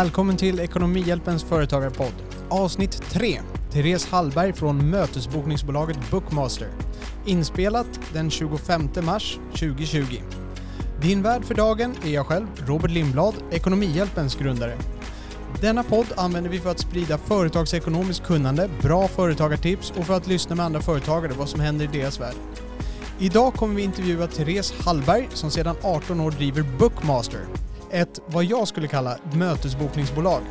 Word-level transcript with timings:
Välkommen 0.00 0.36
till 0.36 0.60
Ekonomihjälpens 0.60 1.44
företagarpodd. 1.44 2.12
Avsnitt 2.48 3.02
3. 3.10 3.40
Therese 3.72 4.06
Hallberg 4.06 4.52
från 4.52 4.90
mötesbokningsbolaget 4.90 6.10
Bookmaster. 6.10 6.68
Inspelat 7.26 8.00
den 8.12 8.30
25 8.30 8.88
mars 9.02 9.38
2020. 9.52 10.04
Din 11.02 11.22
värd 11.22 11.44
för 11.44 11.54
dagen 11.54 11.94
är 12.04 12.10
jag 12.10 12.26
själv, 12.26 12.46
Robert 12.66 12.90
Lindblad, 12.90 13.34
Ekonomihjälpens 13.50 14.34
grundare. 14.34 14.76
Denna 15.60 15.82
podd 15.82 16.06
använder 16.16 16.50
vi 16.50 16.60
för 16.60 16.70
att 16.70 16.80
sprida 16.80 17.18
företagsekonomiskt 17.18 18.26
kunnande, 18.26 18.70
bra 18.82 19.08
företagartips 19.08 19.92
och 19.96 20.06
för 20.06 20.14
att 20.16 20.26
lyssna 20.26 20.54
med 20.54 20.66
andra 20.66 20.80
företagare 20.80 21.32
vad 21.38 21.48
som 21.48 21.60
händer 21.60 21.84
i 21.84 21.98
deras 21.98 22.20
värld. 22.20 22.36
Idag 23.18 23.54
kommer 23.54 23.74
vi 23.74 23.82
intervjua 23.82 24.26
Therese 24.26 24.74
Hallberg 24.84 25.28
som 25.32 25.50
sedan 25.50 25.76
18 25.82 26.20
år 26.20 26.30
driver 26.30 26.62
Bookmaster, 26.78 27.40
ett 27.90 28.20
vad 28.26 28.44
jag 28.44 28.68
skulle 28.68 28.88
kalla 28.88 29.18
mötesbokningsbolag. 29.32 30.42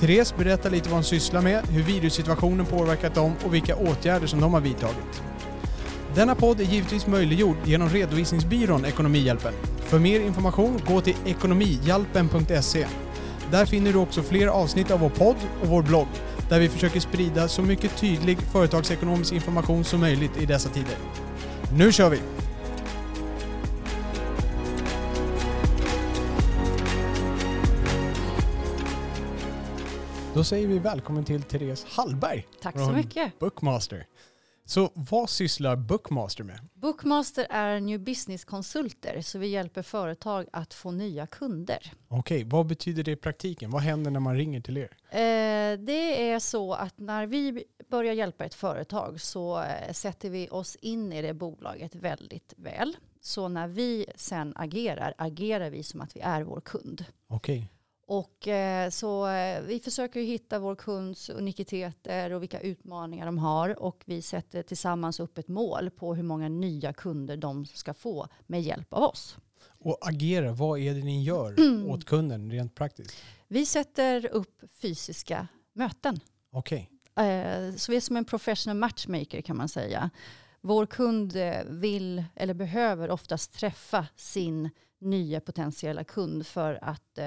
Therese 0.00 0.34
berättar 0.36 0.70
lite 0.70 0.88
vad 0.88 0.96
hon 0.96 1.04
sysslar 1.04 1.42
med, 1.42 1.66
hur 1.66 1.82
virussituationen 1.82 2.66
påverkat 2.66 3.14
dem 3.14 3.32
och 3.44 3.54
vilka 3.54 3.76
åtgärder 3.76 4.26
som 4.26 4.40
de 4.40 4.54
har 4.54 4.60
vidtagit. 4.60 5.22
Denna 6.14 6.34
podd 6.34 6.60
är 6.60 6.64
givetvis 6.64 7.06
möjliggjord 7.06 7.56
genom 7.64 7.88
redovisningsbyrån 7.88 8.84
Ekonomihjälpen. 8.84 9.52
För 9.78 9.98
mer 9.98 10.20
information, 10.20 10.80
gå 10.86 11.00
till 11.00 11.16
ekonomihjälpen.se. 11.24 12.86
Där 13.50 13.66
finner 13.66 13.92
du 13.92 13.98
också 13.98 14.22
fler 14.22 14.46
avsnitt 14.46 14.90
av 14.90 15.00
vår 15.00 15.08
podd 15.08 15.36
och 15.62 15.68
vår 15.68 15.82
blogg, 15.82 16.08
där 16.48 16.60
vi 16.60 16.68
försöker 16.68 17.00
sprida 17.00 17.48
så 17.48 17.62
mycket 17.62 17.96
tydlig 17.96 18.38
företagsekonomisk 18.38 19.32
information 19.32 19.84
som 19.84 20.00
möjligt 20.00 20.42
i 20.42 20.46
dessa 20.46 20.68
tider. 20.68 20.96
Nu 21.76 21.92
kör 21.92 22.10
vi! 22.10 22.43
Då 30.34 30.44
säger 30.44 30.66
vi 30.66 30.78
välkommen 30.78 31.24
till 31.24 31.42
Therese 31.42 31.84
Hallberg. 31.84 32.46
Tack 32.60 32.78
så 32.78 32.92
mycket. 32.92 33.38
Bookmaster. 33.38 34.06
Så 34.64 34.90
vad 34.94 35.30
sysslar 35.30 35.76
Bookmaster 35.76 36.44
med? 36.44 36.60
Bookmaster 36.74 37.46
är 37.50 37.80
new 37.80 38.00
business-konsulter 38.00 39.20
så 39.20 39.38
vi 39.38 39.46
hjälper 39.46 39.82
företag 39.82 40.46
att 40.52 40.74
få 40.74 40.90
nya 40.90 41.26
kunder. 41.26 41.92
Okej, 42.08 42.44
vad 42.44 42.66
betyder 42.66 43.02
det 43.02 43.10
i 43.10 43.16
praktiken? 43.16 43.70
Vad 43.70 43.82
händer 43.82 44.10
när 44.10 44.20
man 44.20 44.36
ringer 44.36 44.60
till 44.60 44.76
er? 44.76 44.96
Eh, 45.10 45.78
det 45.78 46.30
är 46.30 46.38
så 46.38 46.74
att 46.74 46.98
när 46.98 47.26
vi 47.26 47.64
börjar 47.90 48.14
hjälpa 48.14 48.44
ett 48.44 48.54
företag 48.54 49.20
så 49.20 49.62
eh, 49.62 49.92
sätter 49.92 50.30
vi 50.30 50.48
oss 50.50 50.76
in 50.76 51.12
i 51.12 51.22
det 51.22 51.34
bolaget 51.34 51.94
väldigt 51.94 52.54
väl. 52.56 52.96
Så 53.20 53.48
när 53.48 53.68
vi 53.68 54.06
sen 54.16 54.52
agerar, 54.56 55.14
agerar 55.18 55.70
vi 55.70 55.82
som 55.82 56.00
att 56.00 56.16
vi 56.16 56.20
är 56.20 56.42
vår 56.42 56.60
kund. 56.60 57.04
Okej, 57.28 57.70
Och 58.06 58.48
eh, 58.48 58.90
så 58.90 59.26
eh, 59.28 59.60
vi 59.62 59.80
försöker 59.80 60.20
hitta 60.20 60.58
vår 60.58 60.74
kunds 60.76 61.30
unikiteter 61.30 62.32
och 62.32 62.42
vilka 62.42 62.60
utmaningar 62.60 63.26
de 63.26 63.38
har 63.38 63.82
och 63.82 64.02
vi 64.06 64.22
sätter 64.22 64.62
tillsammans 64.62 65.20
upp 65.20 65.38
ett 65.38 65.48
mål 65.48 65.90
på 65.90 66.14
hur 66.14 66.22
många 66.22 66.48
nya 66.48 66.92
kunder 66.92 67.36
de 67.36 67.66
ska 67.66 67.94
få 67.94 68.28
med 68.46 68.62
hjälp 68.62 68.92
av 68.92 69.02
oss. 69.02 69.36
och 69.78 69.98
agera, 70.08 70.52
vad 70.52 70.78
är 70.78 70.94
det 70.94 71.02
ni 71.02 71.22
gör 71.24 71.54
Mm. 71.60 71.90
åt 71.90 72.04
kunden 72.04 72.50
rent 72.50 72.74
praktiskt? 72.74 73.16
Vi 73.48 73.66
sätter 73.66 74.26
upp 74.26 74.62
fysiska 74.82 75.48
möten. 75.72 76.20
Okej, 76.52 76.90
Eh, 77.16 77.74
Så 77.76 77.92
vi 77.92 77.96
är 77.96 78.00
som 78.00 78.16
en 78.16 78.24
professional 78.24 78.76
matchmaker 78.76 79.40
kan 79.40 79.56
man 79.56 79.68
säga. 79.68 80.10
Vår 80.60 80.86
kund 80.86 81.36
vill 81.66 82.24
eller 82.36 82.54
behöver 82.54 83.10
oftast 83.10 83.52
träffa 83.52 84.06
sin 84.16 84.70
nya 85.00 85.40
potentiella 85.40 86.04
kund 86.04 86.46
för 86.46 86.78
att 86.82 87.18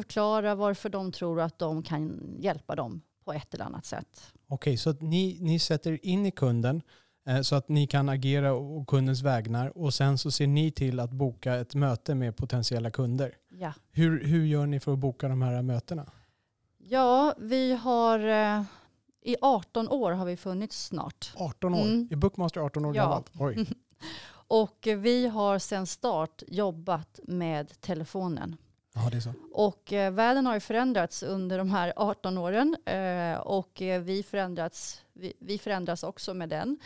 förklara 0.00 0.54
varför 0.54 0.88
de 0.88 1.12
tror 1.12 1.40
att 1.40 1.58
de 1.58 1.82
kan 1.82 2.34
hjälpa 2.38 2.74
dem 2.76 3.00
på 3.24 3.32
ett 3.32 3.54
eller 3.54 3.64
annat 3.64 3.84
sätt. 3.86 4.32
Okej, 4.48 4.76
så 4.76 4.90
att 4.90 5.00
ni, 5.00 5.38
ni 5.40 5.58
sätter 5.58 6.06
in 6.06 6.26
i 6.26 6.30
kunden 6.30 6.82
eh, 7.28 7.40
så 7.40 7.56
att 7.56 7.68
ni 7.68 7.86
kan 7.86 8.08
agera 8.08 8.54
å 8.54 8.84
kundens 8.84 9.22
vägnar 9.22 9.78
och 9.78 9.94
sen 9.94 10.18
så 10.18 10.30
ser 10.30 10.46
ni 10.46 10.70
till 10.70 11.00
att 11.00 11.10
boka 11.10 11.54
ett 11.54 11.74
möte 11.74 12.14
med 12.14 12.36
potentiella 12.36 12.90
kunder. 12.90 13.34
Ja, 13.48 13.72
Hur, 13.90 14.24
hur 14.24 14.44
gör 14.46 14.66
ni 14.66 14.80
för 14.80 14.92
att 14.92 14.98
boka 14.98 15.28
de 15.28 15.42
här 15.42 15.62
mötena? 15.62 16.06
ja 16.78 17.34
vi 17.38 17.72
har 17.72 18.18
eh, 18.18 18.62
i 19.22 19.36
18 19.42 19.88
år 19.88 20.12
har 20.12 20.24
vi 20.26 20.36
funnits 20.36 20.84
snart. 20.86 21.32
18 21.36 21.74
år? 21.74 21.82
Mm. 21.82 22.08
Är 22.10 22.16
Bookmaster 22.16 22.60
18 22.60 22.84
år 22.84 22.96
Ja. 22.96 23.02
gammalt? 23.02 23.30
Oj. 23.38 23.66
Och 24.48 24.86
eh, 24.86 24.98
vi 24.98 25.26
har 25.26 25.58
sedan 25.58 25.86
start 25.86 26.42
jobbat 26.48 27.20
med 27.24 27.80
telefonen. 27.80 28.56
Ja, 28.96 29.10
det 29.10 29.16
är 29.16 29.20
så. 29.20 29.32
Och 29.52 29.92
eh, 29.92 30.12
världen 30.12 30.46
har 30.46 30.54
ju 30.54 30.60
förändrats 30.60 31.22
under 31.22 31.58
de 31.58 31.70
här 31.70 31.92
18 31.96 32.38
åren 32.38 32.76
eh, 32.84 33.38
och 33.38 33.82
eh, 33.82 34.02
vi, 34.02 34.22
förändrats, 34.22 35.02
vi, 35.12 35.32
vi 35.38 35.58
förändras 35.58 36.02
också 36.02 36.34
med 36.34 36.48
den. 36.48 36.78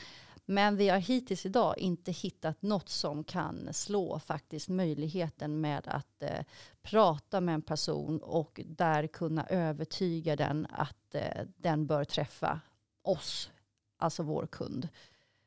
Men 0.45 0.77
vi 0.77 0.89
har 0.89 0.99
hittills 0.99 1.47
idag 1.47 1.79
inte 1.79 2.13
hittat 2.13 2.63
något 2.63 2.89
som 2.89 3.25
kan 3.25 3.75
slå 3.75 4.19
faktiskt 4.19 4.69
möjligheten 4.69 5.61
med 5.61 5.89
att 5.89 6.23
eh, 6.23 6.45
prata 6.83 7.41
med 7.41 7.55
en 7.55 7.63
person 7.63 8.19
och 8.23 8.61
där 8.67 9.07
kunna 9.07 9.47
övertyga 9.47 10.37
den 10.37 10.67
att 10.71 11.15
eh, 11.15 11.47
den 11.57 11.87
bör 11.87 12.05
träffa 12.05 12.61
oss, 13.03 13.51
alltså 13.99 14.23
vår 14.23 14.47
kund. 14.47 14.89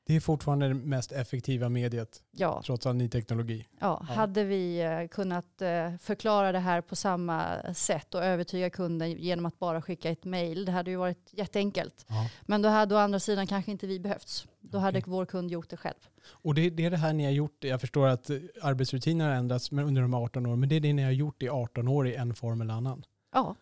Det 0.06 0.16
är 0.16 0.20
fortfarande 0.20 0.68
det 0.68 0.74
mest 0.74 1.12
effektiva 1.12 1.70
mediet 1.70 2.22
Ja, 2.32 2.62
trots 2.66 2.86
all 2.86 2.96
ny 2.96 3.10
teknologi. 3.10 3.68
Ja, 3.80 4.06
Ja. 4.08 4.14
hade 4.14 4.44
vi 4.44 4.82
eh, 4.82 5.08
kunnat 5.08 5.62
eh, 5.62 5.96
förklara 6.02 6.52
det 6.52 6.60
här 6.60 6.82
på 6.82 6.96
samma 6.96 7.44
sätt 7.74 8.16
och 8.16 8.24
övertyga 8.24 8.70
kunden 8.70 9.12
genom 9.12 9.46
att 9.46 9.60
bara 9.60 9.82
skicka 9.82 10.10
ett 10.10 10.26
mejl, 10.26 10.66
det 10.66 10.72
hade 10.72 10.92
ju 10.92 10.98
varit 10.98 11.30
jätteenkelt. 11.32 12.06
Ja. 12.08 12.30
Men 12.42 12.62
då 12.62 12.70
hade 12.70 12.96
å 12.96 12.98
andra 12.98 13.20
sidan 13.20 13.48
kanske 13.48 13.72
inte 13.72 13.88
vi 13.88 14.00
behövts. 14.00 14.48
Då 14.62 14.78
hade 14.78 15.00
Okej. 15.00 15.12
vår 15.12 15.26
kund 15.26 15.52
gjort 15.52 15.70
det 15.70 15.78
själv. 15.78 15.96
Och 16.28 16.54
det, 16.56 16.70
det 16.70 16.86
är 16.86 16.92
det 16.92 16.98
här 16.98 17.14
ni 17.14 17.24
har 17.26 17.32
gjort. 17.32 17.64
Jag 17.64 17.82
förstår 17.82 18.08
att 18.08 18.30
eh, 18.30 18.38
arbetsrutiner 18.62 19.28
har 19.30 19.36
ändrats 19.36 19.72
under 19.72 20.02
de 20.02 20.14
här 20.14 20.22
18 20.22 20.46
åren, 20.46 20.60
men 20.60 20.70
det 20.70 20.76
är 20.76 20.80
det 20.80 20.94
ni 20.94 21.04
har 21.04 21.12
gjort 21.12 21.44
i 21.44 21.50
18 21.50 21.88
år 21.88 22.08
i 22.08 22.16
en 22.16 22.36
form 22.36 22.62
eller 22.62 22.74
annan. 22.74 23.04
Ja. 23.34 23.56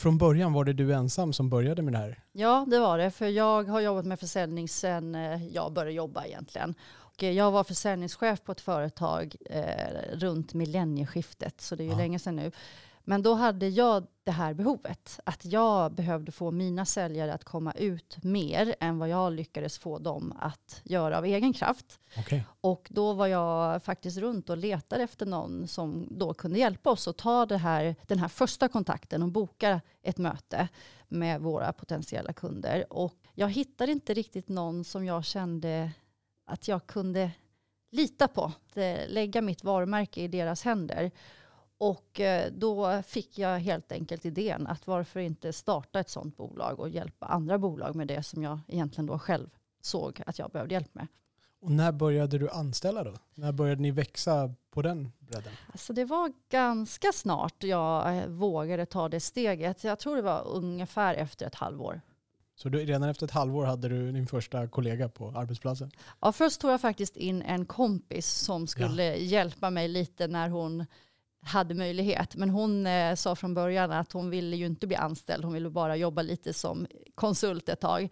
Från 0.00 0.18
början 0.18 0.52
var 0.52 0.64
det 0.64 0.72
du 0.72 0.94
ensam 0.94 1.32
som 1.32 1.50
började 1.50 1.82
med 1.82 1.92
det 1.92 1.98
här. 1.98 2.18
ja, 2.32 2.66
det 2.68 2.78
var 2.78 2.98
det. 2.98 3.10
För 3.10 3.26
jag 3.26 3.68
har 3.68 3.80
jobbat 3.80 4.04
med 4.06 4.20
försäljning 4.20 4.68
sedan 4.68 5.14
eh, 5.14 5.46
jag 5.46 5.72
började 5.72 5.92
jobba 5.92 6.24
egentligen. 6.24 6.74
Och 6.82 7.22
eh, 7.24 7.30
jag 7.30 7.50
var 7.50 7.64
försäljningschef 7.64 8.42
på 8.44 8.52
ett 8.52 8.60
företag 8.60 9.36
eh, 9.50 9.64
runt 10.12 10.54
millennieskiftet, 10.54 11.60
så 11.60 11.74
det 11.76 11.82
är 11.82 11.84
ju 11.84 11.90
Ja. 11.90 11.96
länge 11.98 12.18
sedan 12.18 12.36
nu. 12.36 12.50
Men 13.10 13.22
då 13.22 13.34
hade 13.34 13.68
jag 13.68 14.06
det 14.24 14.30
här 14.30 14.54
behovet, 14.54 15.20
att 15.24 15.44
jag 15.44 15.92
behövde 15.92 16.32
få 16.32 16.50
mina 16.50 16.84
säljare 16.84 17.34
att 17.34 17.44
komma 17.44 17.72
ut 17.72 18.22
mer 18.22 18.74
än 18.80 18.98
vad 18.98 19.08
jag 19.08 19.32
lyckades 19.32 19.78
få 19.78 19.98
dem 19.98 20.34
att 20.40 20.80
göra 20.84 21.18
av 21.18 21.24
egen 21.24 21.52
kraft. 21.52 22.00
Okej. 22.18 22.44
Och 22.60 22.88
då 22.90 23.12
var 23.12 23.26
jag 23.26 23.82
faktiskt 23.82 24.18
runt 24.18 24.50
och 24.50 24.56
letade 24.56 25.02
efter 25.02 25.26
någon 25.26 25.68
som 25.68 26.08
då 26.10 26.34
kunde 26.34 26.58
hjälpa 26.58 26.90
oss 26.90 27.08
att 27.08 27.16
ta 27.16 27.46
här, 27.56 27.96
den 28.06 28.18
här 28.18 28.28
första 28.28 28.68
kontakten 28.68 29.22
och 29.22 29.28
boka 29.28 29.80
ett 30.02 30.18
möte 30.18 30.68
med 31.08 31.40
våra 31.40 31.72
potentiella 31.72 32.32
kunder. 32.32 32.92
Och 32.92 33.14
jag 33.34 33.48
hittade 33.48 33.92
inte 33.92 34.14
riktigt 34.14 34.48
någon 34.48 34.84
som 34.84 35.04
jag 35.04 35.24
kände 35.24 35.90
att 36.46 36.68
jag 36.68 36.86
kunde 36.86 37.30
lita 37.90 38.28
på, 38.28 38.44
att 38.44 38.76
eh, 38.76 39.08
lägga 39.08 39.42
mitt 39.42 39.64
varumärke 39.64 40.20
i 40.20 40.28
deras 40.28 40.64
händer. 40.64 41.10
Och 41.80 42.20
eh, 42.20 42.52
då 42.52 43.02
fick 43.02 43.38
jag 43.38 43.58
helt 43.58 43.92
enkelt 43.92 44.24
idén 44.24 44.66
att 44.66 44.86
varför 44.86 45.20
inte 45.20 45.52
starta 45.52 46.00
ett 46.00 46.08
sådant 46.08 46.36
bolag 46.36 46.80
och 46.80 46.88
hjälpa 46.88 47.26
andra 47.26 47.58
bolag 47.58 47.94
med 47.96 48.08
det 48.08 48.22
som 48.22 48.42
jag 48.42 48.60
egentligen 48.68 49.06
då 49.06 49.18
själv 49.18 49.48
såg 49.80 50.22
att 50.26 50.38
jag 50.38 50.50
behövde 50.50 50.74
hjälp 50.74 50.94
med. 50.94 51.06
Och 51.60 51.70
när 51.70 51.92
började 51.92 52.38
du 52.38 52.50
anställa 52.50 53.04
då? 53.04 53.14
När 53.34 53.52
började 53.52 53.82
ni 53.82 53.90
växa 53.90 54.54
på 54.70 54.82
den 54.82 55.12
bredden? 55.18 55.52
Alltså 55.72 55.92
det 55.92 56.04
var 56.04 56.32
ganska 56.50 57.12
snart 57.12 57.62
jag 57.62 58.18
eh, 58.18 58.26
vågade 58.26 58.86
ta 58.86 59.08
det 59.08 59.20
steget. 59.20 59.84
Jag 59.84 59.98
tror 59.98 60.16
det 60.16 60.22
var 60.22 60.46
ungefär 60.46 61.14
efter 61.14 61.46
ett 61.46 61.54
halvår. 61.54 62.00
Så 62.54 62.68
du, 62.68 62.78
redan 62.78 63.02
efter 63.02 63.26
ett 63.26 63.32
halvår 63.32 63.64
hade 63.64 63.88
du 63.88 64.12
din 64.12 64.26
första 64.26 64.68
kollega 64.68 65.08
på 65.08 65.28
arbetsplatsen? 65.28 65.90
Ja, 66.20 66.32
först 66.32 66.60
tog 66.60 66.70
jag 66.70 66.80
faktiskt 66.80 67.16
in 67.16 67.42
en 67.42 67.66
kompis 67.66 68.32
som 68.32 68.66
skulle 68.66 69.16
hjälpa 69.16 69.70
mig 69.70 69.88
lite 69.88 70.26
när 70.26 70.48
hon 70.48 70.86
hade 71.42 71.74
möjlighet. 71.74 72.36
Men 72.36 72.50
hon 72.50 72.86
eh, 72.86 73.14
sa 73.14 73.36
från 73.36 73.54
början 73.54 73.92
att 73.92 74.12
hon 74.12 74.30
ville 74.30 74.56
ju 74.56 74.66
inte 74.66 74.86
bli 74.86 74.96
anställd. 74.96 75.44
Hon 75.44 75.52
ville 75.52 75.70
bara 75.70 75.96
jobba 75.96 76.22
lite 76.22 76.52
som 76.52 76.86
konsult 77.14 77.68
ett 77.68 77.80
tag. 77.80 78.08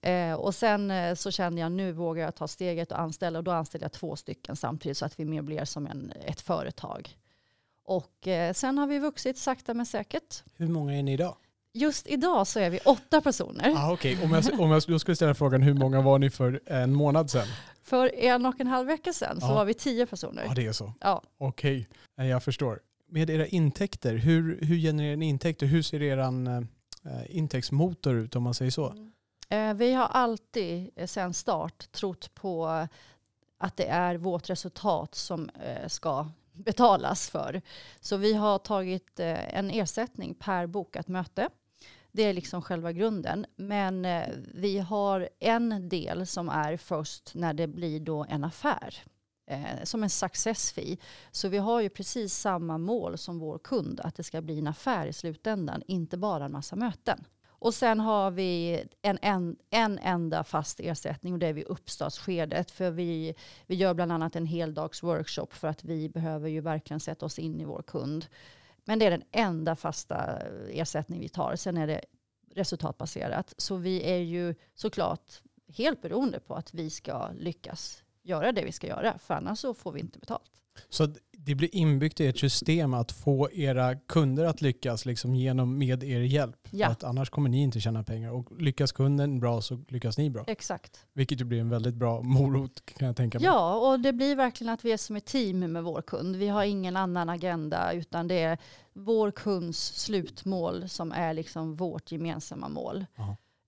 Eh, 0.00 0.32
och 0.32 0.54
sen 0.54 0.90
eh, 0.90 1.14
så 1.14 1.30
kände 1.30 1.60
jag 1.60 1.72
nu 1.72 1.92
vågar 1.92 2.24
jag 2.24 2.34
ta 2.34 2.48
steget 2.48 2.92
och 2.92 3.00
anställa. 3.00 3.38
Och 3.38 3.44
då 3.44 3.50
anställde 3.50 3.84
jag 3.84 3.92
två 3.92 4.16
stycken 4.16 4.56
samtidigt 4.56 4.96
så 4.96 5.04
att 5.04 5.20
vi 5.20 5.24
mer 5.24 5.42
blir 5.42 5.64
som 5.64 5.86
en, 5.86 6.12
ett 6.24 6.40
företag. 6.40 7.16
Och 7.84 8.28
eh, 8.28 8.52
sen 8.52 8.78
har 8.78 8.86
vi 8.86 8.98
vuxit 8.98 9.38
sakta 9.38 9.74
men 9.74 9.86
säkert. 9.86 10.42
Hur 10.56 10.68
många 10.68 10.98
är 10.98 11.02
ni 11.02 11.12
idag? 11.12 11.36
Just 11.72 12.06
idag 12.06 12.46
så 12.46 12.60
är 12.60 12.70
vi 12.70 12.78
åtta 12.78 13.20
personer. 13.20 13.74
Ah, 13.76 13.92
Okej, 13.92 14.18
om, 14.24 14.32
jag, 14.32 14.60
om 14.60 14.70
jag 14.70 14.82
då 14.86 14.98
skulle 14.98 15.16
ställa 15.16 15.34
frågan 15.34 15.62
hur 15.62 15.74
många 15.74 16.00
var 16.00 16.18
ni 16.18 16.30
för 16.30 16.60
en 16.66 16.94
månad 16.94 17.30
sedan? 17.30 17.46
För 17.90 18.14
en 18.14 18.46
och 18.46 18.60
en 18.60 18.66
halv 18.66 18.86
vecka 18.86 19.12
sedan 19.12 19.40
så 19.40 19.46
Ja. 19.46 19.54
var 19.54 19.64
vi 19.64 19.74
tio 19.74 20.06
personer. 20.06 20.44
Ja, 20.46 20.54
det 20.54 20.66
är 20.66 20.72
så. 20.72 20.92
Ja. 21.00 21.22
Okej, 21.38 21.88
eh, 22.20 22.26
jag 22.26 22.42
förstår. 22.42 22.80
med 23.12 23.30
era 23.30 23.46
intäkter, 23.46 24.16
hur, 24.16 24.58
hur 24.62 24.76
genererar 24.76 25.16
ni 25.16 25.26
intäkter? 25.28 25.66
Hur 25.66 25.82
ser 25.82 26.02
er 26.02 26.18
eh, 26.18 27.36
intäktsmotor 27.36 28.14
ut 28.14 28.36
om 28.36 28.42
man 28.42 28.54
säger 28.54 28.70
så? 28.70 28.90
Mm. 28.90 29.12
Eh, 29.48 29.74
vi 29.74 29.92
har 29.92 30.06
alltid 30.06 30.90
eh, 30.96 31.06
sedan 31.06 31.34
start 31.34 31.92
trott 31.92 32.34
på 32.34 32.66
att 33.58 33.76
det 33.76 33.86
är 33.86 34.14
vårt 34.16 34.50
resultat 34.50 35.14
som 35.14 35.50
eh, 35.64 35.88
ska 35.88 36.28
betalas 36.52 37.30
för. 37.30 37.62
Så 38.00 38.16
vi 38.16 38.34
har 38.34 38.58
tagit 38.58 39.20
en 39.20 39.70
ersättning 39.70 40.34
per 40.34 40.66
bokat 40.66 41.08
möte. 41.08 41.48
Det 42.12 42.22
är 42.22 42.32
liksom 42.32 42.62
själva 42.62 42.92
grunden. 42.92 43.46
Men 43.56 44.04
eh, 44.04 44.28
vi 44.54 44.78
har 44.78 45.28
en 45.40 45.88
del 45.88 46.26
som 46.26 46.48
är 46.48 46.76
först 46.76 47.34
när 47.34 47.54
det 47.54 47.66
blir 47.66 48.00
då 48.00 48.26
en 48.28 48.44
affär. 48.44 48.94
Eh, 49.46 49.84
som 49.84 50.02
en 50.02 50.10
success 50.10 50.72
fee. 50.72 50.96
Så 51.30 51.48
vi 51.48 51.58
har 51.58 51.80
ju 51.80 51.88
precis 51.88 52.34
samma 52.34 52.78
mål 52.78 53.18
som 53.18 53.38
vår 53.38 53.58
kund, 53.58 54.00
att 54.00 54.14
det 54.14 54.22
ska 54.22 54.42
bli 54.42 54.58
en 54.58 54.66
affär 54.66 55.06
i 55.06 55.12
slutändan, 55.12 55.82
inte 55.86 56.16
bara 56.16 56.44
en 56.44 56.52
massa 56.52 56.76
möten. 56.76 57.24
Och 57.48 57.74
sen 57.74 58.00
har 58.00 58.30
vi 58.30 58.82
en, 59.02 59.18
en, 59.22 59.56
en 59.70 59.98
enda 59.98 60.44
fast 60.44 60.80
ersättning 60.80 61.32
och 61.32 61.38
det 61.38 61.46
är 61.46 61.52
vid 61.52 61.64
uppstartsskedet. 61.64 62.70
För 62.70 62.90
vi, 62.90 63.34
vi 63.66 63.74
gör 63.74 63.94
bland 63.94 64.12
annat 64.12 64.36
en 64.36 64.46
heldags 64.46 65.02
workshop 65.02 65.46
för 65.50 65.68
att 65.68 65.84
vi 65.84 66.08
behöver 66.08 66.48
ju 66.48 66.60
verkligen 66.60 67.00
sätta 67.00 67.26
oss 67.26 67.38
in 67.38 67.60
i 67.60 67.64
vår 67.64 67.82
kund. 67.82 68.26
Men 68.90 68.98
det 68.98 69.06
är 69.06 69.10
den 69.10 69.22
enda 69.30 69.76
fasta 69.76 70.38
ersättning 70.70 71.20
vi 71.20 71.28
tar. 71.28 71.56
Sen 71.56 71.76
är 71.76 71.86
det 71.86 72.00
resultatbaserat. 72.54 73.54
Så 73.56 73.76
vi 73.76 74.02
är 74.02 74.18
ju 74.18 74.54
såklart 74.74 75.42
helt 75.68 76.02
beroende 76.02 76.40
på 76.40 76.54
att 76.54 76.74
vi 76.74 76.90
ska 76.90 77.30
lyckas 77.32 78.02
göra 78.22 78.52
det 78.52 78.64
vi 78.64 78.72
ska 78.72 78.86
göra. 78.86 79.18
För 79.18 79.34
annars 79.34 79.58
så 79.58 79.74
får 79.74 79.92
vi 79.92 80.00
inte 80.00 80.18
betalt. 80.18 80.50
Så 80.88 81.14
det 81.44 81.54
blir 81.54 81.74
inbyggt 81.74 82.20
i 82.20 82.26
ert 82.26 82.38
system 82.38 82.94
att 82.94 83.12
få 83.12 83.50
era 83.52 83.94
kunder 83.94 84.44
att 84.44 84.60
lyckas 84.60 85.06
liksom 85.06 85.34
genom 85.34 85.78
med 85.78 86.04
er 86.04 86.20
hjälp. 86.20 86.68
Ja. 86.70 86.88
Att 86.88 87.04
annars 87.04 87.30
kommer 87.30 87.48
ni 87.48 87.62
inte 87.62 87.80
tjäna 87.80 88.02
pengar. 88.02 88.30
Och 88.30 88.60
lyckas 88.60 88.92
kunden 88.92 89.40
bra 89.40 89.60
så 89.60 89.84
lyckas 89.88 90.18
ni 90.18 90.30
bra. 90.30 90.44
Exakt. 90.46 91.06
Vilket 91.12 91.40
ju 91.40 91.44
blir 91.44 91.60
en 91.60 91.68
väldigt 91.68 91.94
bra 91.94 92.22
morot 92.22 92.84
kan 92.84 93.06
jag 93.06 93.16
tänka 93.16 93.38
mig. 93.38 93.46
Ja, 93.46 93.90
och 93.90 94.00
det 94.00 94.12
blir 94.12 94.36
verkligen 94.36 94.72
att 94.72 94.84
vi 94.84 94.92
är 94.92 94.96
som 94.96 95.16
ett 95.16 95.24
team 95.24 95.58
med 95.72 95.84
vår 95.84 96.02
kund. 96.02 96.36
Vi 96.36 96.48
har 96.48 96.64
ingen 96.64 96.96
annan 96.96 97.28
agenda 97.28 97.92
utan 97.92 98.28
det 98.28 98.40
är 98.40 98.58
vår 98.92 99.30
kunds 99.30 100.02
slutmål 100.02 100.88
som 100.88 101.12
är 101.12 101.34
liksom 101.34 101.76
vårt 101.76 102.12
gemensamma 102.12 102.68
mål. 102.68 103.06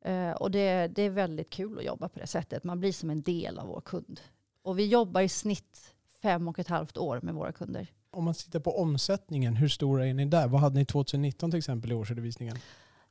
Uh, 0.08 0.30
och 0.30 0.50
det, 0.50 0.86
det 0.86 1.02
är 1.02 1.10
väldigt 1.10 1.50
kul 1.50 1.78
att 1.78 1.84
jobba 1.84 2.08
på 2.08 2.18
det 2.18 2.26
sättet. 2.26 2.64
Man 2.64 2.80
blir 2.80 2.92
som 2.92 3.10
en 3.10 3.22
del 3.22 3.58
av 3.58 3.66
vår 3.66 3.80
kund. 3.80 4.20
Och 4.62 4.78
vi 4.78 4.86
jobbar 4.86 5.20
i 5.20 5.28
snitt 5.28 5.91
fem 6.22 6.48
och 6.48 6.58
ett 6.58 6.68
halvt 6.68 6.96
år 6.96 7.20
med 7.22 7.34
våra 7.34 7.52
kunder. 7.52 7.86
Om 8.10 8.24
man 8.24 8.34
tittar 8.34 8.60
på 8.60 8.78
omsättningen, 8.78 9.56
hur 9.56 9.68
stora 9.68 10.06
är 10.06 10.14
ni 10.14 10.24
där? 10.24 10.48
Vad 10.48 10.60
hade 10.60 10.78
ni 10.78 10.84
2019 10.84 11.50
till 11.50 11.58
exempel 11.58 11.92
i 11.92 11.94
årsredovisningen? 11.94 12.56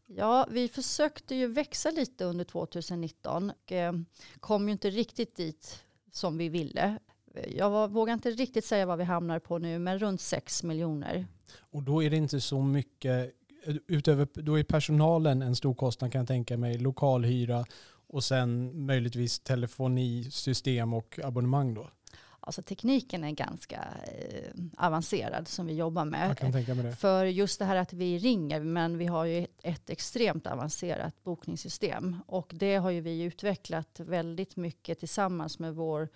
Ja, 0.05 0.47
vi 0.51 0.67
försökte 0.67 1.35
ju 1.35 1.47
växa 1.47 1.91
lite 1.91 2.25
under 2.25 2.45
2019 2.45 3.51
och 3.51 3.71
eh, 3.71 3.93
kom 4.39 4.67
ju 4.67 4.71
inte 4.71 4.89
riktigt 4.89 5.35
dit 5.35 5.79
som 6.11 6.37
vi 6.37 6.49
ville. 6.49 6.97
Jag 7.55 7.91
vågar 7.91 8.13
inte 8.13 8.31
riktigt 8.31 8.65
säga 8.65 8.85
vad 8.85 8.97
vi 8.97 9.03
hamnar 9.03 9.39
på 9.39 9.57
nu, 9.57 9.79
men 9.79 9.99
runt 9.99 10.21
6 10.21 10.63
miljoner. 10.63 11.27
Och 11.59 11.83
då 11.83 12.03
är 12.03 12.09
det 12.09 12.17
inte 12.17 12.41
så 12.41 12.61
mycket, 12.61 13.31
utöver, 13.87 14.27
då 14.33 14.59
är 14.59 14.63
personalen 14.63 15.41
en 15.41 15.55
stor 15.55 15.73
kostnad 15.73 16.11
kan 16.11 16.19
jag 16.19 16.27
tänka 16.27 16.57
mig, 16.57 16.77
lokalhyra 16.77 17.65
och 18.07 18.23
sen 18.23 18.71
möjligtvis 18.85 19.39
telefonisystem 19.39 20.93
och 20.93 21.19
abonnemang 21.23 21.73
då? 21.73 21.89
Alltså 22.43 22.61
tekniken 22.61 23.23
är 23.23 23.31
ganska 23.31 23.87
eh, 24.05 24.51
avancerad 24.77 25.47
som 25.47 25.65
vi 25.65 25.73
jobbar 25.73 26.05
med. 26.05 26.29
För 26.97 27.25
just 27.25 27.59
det 27.59 27.65
här 27.65 27.75
att 27.75 27.93
vi 27.93 28.17
ringer, 28.17 28.59
men 28.59 28.97
vi 28.97 29.05
har 29.05 29.25
ju 29.25 29.43
ett, 29.43 29.49
ett, 29.63 29.89
extremt 29.89 30.47
avancerat 30.47 31.23
bokningssystem. 31.23 32.17
Och 32.27 32.51
det 32.53 32.75
har 32.75 32.89
ju 32.89 33.01
vi 33.01 33.21
utvecklat 33.21 33.99
väldigt 33.99 34.55
mycket 34.55 34.99
tillsammans 34.99 35.59
med 35.59 35.75
vår 35.75 36.09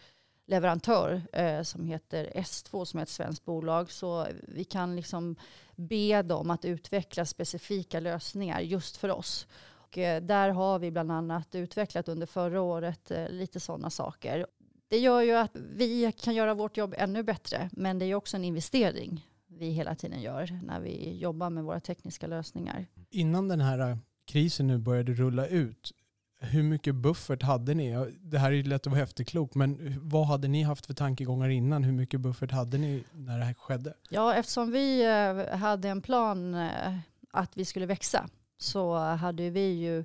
leverantör 0.46 1.22
eh, 1.34 1.62
som 1.62 1.86
heter 1.86 2.32
S2 2.36 2.86
som 2.86 3.00
är 3.00 3.04
ett 3.04 3.10
svenskt 3.10 3.46
bolag. 3.46 3.92
Så 3.92 4.28
vi 4.48 4.64
kan 4.64 4.96
liksom 4.96 5.36
be 5.76 6.22
dem 6.22 6.52
att 6.52 6.66
utveckla 6.66 7.26
specifika 7.26 8.00
lösningar 8.00 8.60
just 8.60 8.98
för 8.98 9.12
oss. 9.12 9.48
Och 9.96 9.98
eh, 9.98 10.22
där 10.22 10.50
har 10.50 10.80
vi 10.80 10.92
bland 10.92 11.12
annat 11.12 11.56
utvecklat 11.56 12.08
under 12.08 12.28
förra 12.28 12.62
året 12.62 13.12
eh, 13.12 13.30
lite 13.30 13.60
sådana 13.60 13.90
saker 13.90 14.46
det 14.88 14.98
gör 14.98 15.22
ju 15.22 15.32
att 15.32 15.56
vi 15.56 16.12
kan 16.12 16.36
göra 16.36 16.54
vårt 16.54 16.78
jobb 16.78 16.96
ännu 16.98 17.24
bättre. 17.24 17.70
Men 17.72 18.00
det 18.00 18.06
är 18.06 18.16
också 18.16 18.38
en 18.38 18.44
investering 18.44 19.26
vi 19.48 19.70
hela 19.70 19.96
tiden 19.96 20.22
gör 20.22 20.60
när 20.64 20.80
vi 20.80 21.18
jobbar 21.18 21.50
med 21.50 21.64
våra 21.64 21.80
tekniska 21.80 22.28
lösningar. 22.28 22.88
Innan 23.10 23.48
den 23.48 23.62
här 23.62 23.90
äh, 23.90 23.98
krisen 24.26 24.68
nu 24.68 24.78
började 24.78 25.14
rulla 25.14 25.48
ut, 25.48 25.92
hur 26.40 26.64
mycket 26.64 26.96
buffert 26.96 27.44
hade 27.44 27.74
ni? 27.74 28.16
Det 28.20 28.38
här 28.38 28.52
är 28.52 28.56
ju 28.56 28.64
lätt 28.64 28.88
att 28.88 28.94
vara 28.94 29.04
efterklok, 29.04 29.56
men 29.56 30.00
vad 30.02 30.28
hade 30.28 30.48
ni 30.48 30.64
haft 30.64 30.86
för 30.86 30.94
tankegångar 30.94 31.50
innan? 31.50 31.84
Hur 31.84 31.92
mycket 31.92 32.20
buffert 32.22 32.52
hade 32.52 32.78
ni 32.78 33.04
när 33.14 33.40
det 33.40 33.46
här 33.46 33.54
skedde? 33.54 33.94
Ja, 34.10 34.34
eftersom 34.34 34.72
vi 34.72 35.06
äh, 35.06 35.58
hade 35.58 35.90
en 35.90 36.02
plan 36.02 36.54
äh, 36.54 36.98
att 37.32 37.58
vi 37.58 37.66
skulle 37.66 37.86
växa 37.86 38.30
så 38.58 38.98
hade 38.98 39.50
vi 39.50 39.74
ju 39.74 40.04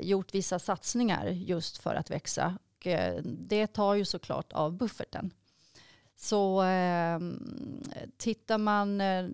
gjort 0.00 0.34
vissa 0.34 0.58
satsningar 0.58 1.26
just 1.26 1.78
för 1.78 1.94
att 1.94 2.10
växa. 2.10 2.58
Eh, 2.86 3.22
det 3.24 3.66
tar 3.66 3.94
ju 3.94 4.04
såklart 4.04 4.52
av 4.52 4.72
bufferten. 4.72 5.30
Så 6.16 6.62
eh, 6.62 7.20
tittar 8.16 8.58
man 8.58 9.00
eh, 9.00 9.28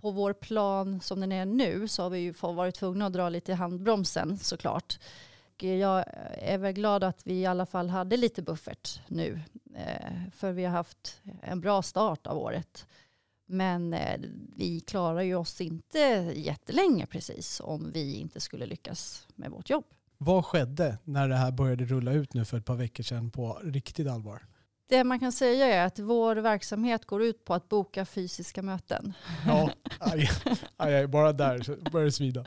på 0.00 0.10
vår 0.10 0.32
plan 0.32 1.00
som 1.00 1.20
den 1.20 1.32
är 1.32 1.44
nu 1.44 1.88
så 1.88 2.02
har 2.02 2.10
vi 2.10 2.18
ju 2.18 2.32
varit 2.40 2.74
tvungna 2.74 3.06
att 3.06 3.12
dra 3.12 3.28
lite 3.28 3.52
i 3.52 3.54
handbromsen 3.54 4.38
såklart. 4.38 4.98
Jag 5.58 6.04
är 6.38 6.58
väl 6.58 6.72
glad 6.72 7.04
att 7.04 7.26
vi 7.26 7.34
i 7.34 7.46
alla 7.46 7.66
fall 7.66 7.88
hade 7.88 8.16
lite 8.16 8.42
buffert 8.42 9.00
nu. 9.08 9.40
Eh, 9.76 10.30
för 10.32 10.52
vi 10.52 10.64
har 10.64 10.72
haft 10.72 11.20
en 11.42 11.60
bra 11.60 11.82
start 11.82 12.26
av 12.26 12.38
året. 12.38 12.86
Men 13.46 13.96
vi 14.56 14.80
klarar 14.80 15.20
ju 15.20 15.34
oss 15.34 15.60
inte 15.60 16.32
jättelänge 16.34 17.06
precis 17.06 17.60
om 17.60 17.92
vi 17.92 18.14
inte 18.14 18.40
skulle 18.40 18.66
lyckas 18.66 19.26
med 19.34 19.50
vårt 19.50 19.70
jobb. 19.70 19.84
Vad 20.18 20.44
skedde 20.44 20.98
när 21.04 21.28
det 21.28 21.36
här 21.36 21.52
började 21.52 21.84
rulla 21.84 22.12
ut 22.12 22.34
nu 22.34 22.44
för 22.44 22.56
ett 22.56 22.64
par 22.64 22.76
veckor 22.76 23.02
sedan 23.02 23.30
på 23.30 23.60
riktigt 23.62 24.08
allvar? 24.08 24.42
Det 24.88 25.04
man 25.04 25.20
kan 25.20 25.32
säga 25.32 25.66
är 25.66 25.86
att 25.86 25.98
vår 25.98 26.36
verksamhet 26.36 27.04
går 27.04 27.22
ut 27.22 27.44
på 27.44 27.54
att 27.54 27.68
boka 27.68 28.04
fysiska 28.04 28.62
möten. 28.62 29.12
Ja, 29.46 29.70
aj, 29.98 30.30
aj, 30.76 30.96
aj, 30.96 31.06
bara 31.06 31.32
där 31.32 31.90
börjar 31.90 32.04
det 32.04 32.12
svida. 32.12 32.44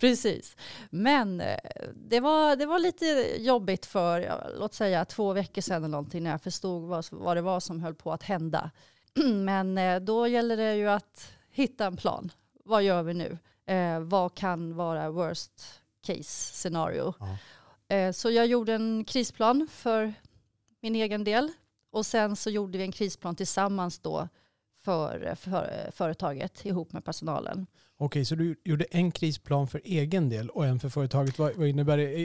Precis. 0.00 0.56
Men 0.90 1.40
eh, 1.40 1.56
det 1.94 2.20
var, 2.20 2.56
det 2.56 2.66
var 2.66 2.78
lite 2.78 3.34
jobbigt 3.38 3.86
för, 3.86 4.42
låt 4.58 4.74
säga 4.74 5.04
två 5.04 5.32
veckor 5.32 5.62
sedan 5.62 5.76
eller 5.76 5.88
någonting 5.88 6.22
när 6.22 6.30
jag 6.30 6.42
förstod 6.42 6.82
vad, 6.82 7.06
vad 7.10 7.36
det 7.36 7.42
var 7.42 7.60
som 7.60 7.80
höll 7.80 7.94
på 7.94 8.12
att 8.12 8.22
hända. 8.22 8.70
Men 9.44 9.78
eh, 9.78 10.00
då 10.00 10.28
gäller 10.28 10.56
det 10.56 10.74
ju 10.74 10.88
att 10.88 11.32
hitta 11.50 11.86
en 11.86 11.96
plan. 11.96 12.32
Vad 12.64 12.82
gör 12.82 13.02
vi 13.02 13.14
nu? 13.14 13.38
Eh, 13.66 14.00
vad 14.00 14.34
kan 14.34 14.76
vara 14.76 15.10
worst 15.10 15.62
case 16.06 16.54
scenario. 16.54 17.14
Ja. 17.20 17.96
Eh, 17.96 18.12
så 18.12 18.30
jag 18.30 18.46
gjorde 18.46 18.74
en 18.74 19.04
krisplan 19.04 19.68
för 19.70 20.14
min 20.80 20.94
egen 20.94 21.24
del. 21.24 21.52
Och 21.90 22.06
sen 22.06 22.36
så 22.36 22.50
gjorde 22.50 22.78
vi 22.78 22.84
en 22.84 22.92
krisplan 22.92 23.36
tillsammans 23.36 23.98
då 23.98 24.28
för, 24.84 25.34
för 25.34 25.90
företaget 25.92 26.64
ihop 26.66 26.92
med 26.92 27.04
personalen. 27.04 27.66
Okej, 27.98 28.24
så 28.24 28.34
du 28.34 28.56
gjorde 28.64 28.84
en 28.84 29.10
krisplan 29.10 29.66
för 29.66 29.80
egen 29.84 30.28
del 30.28 30.50
och 30.50 30.66
en 30.66 30.80
för 30.80 30.88
företaget. 30.88 31.38
Vad, 31.38 31.56
vad 31.56 31.68
innebär 31.68 31.96
det? 31.96 32.22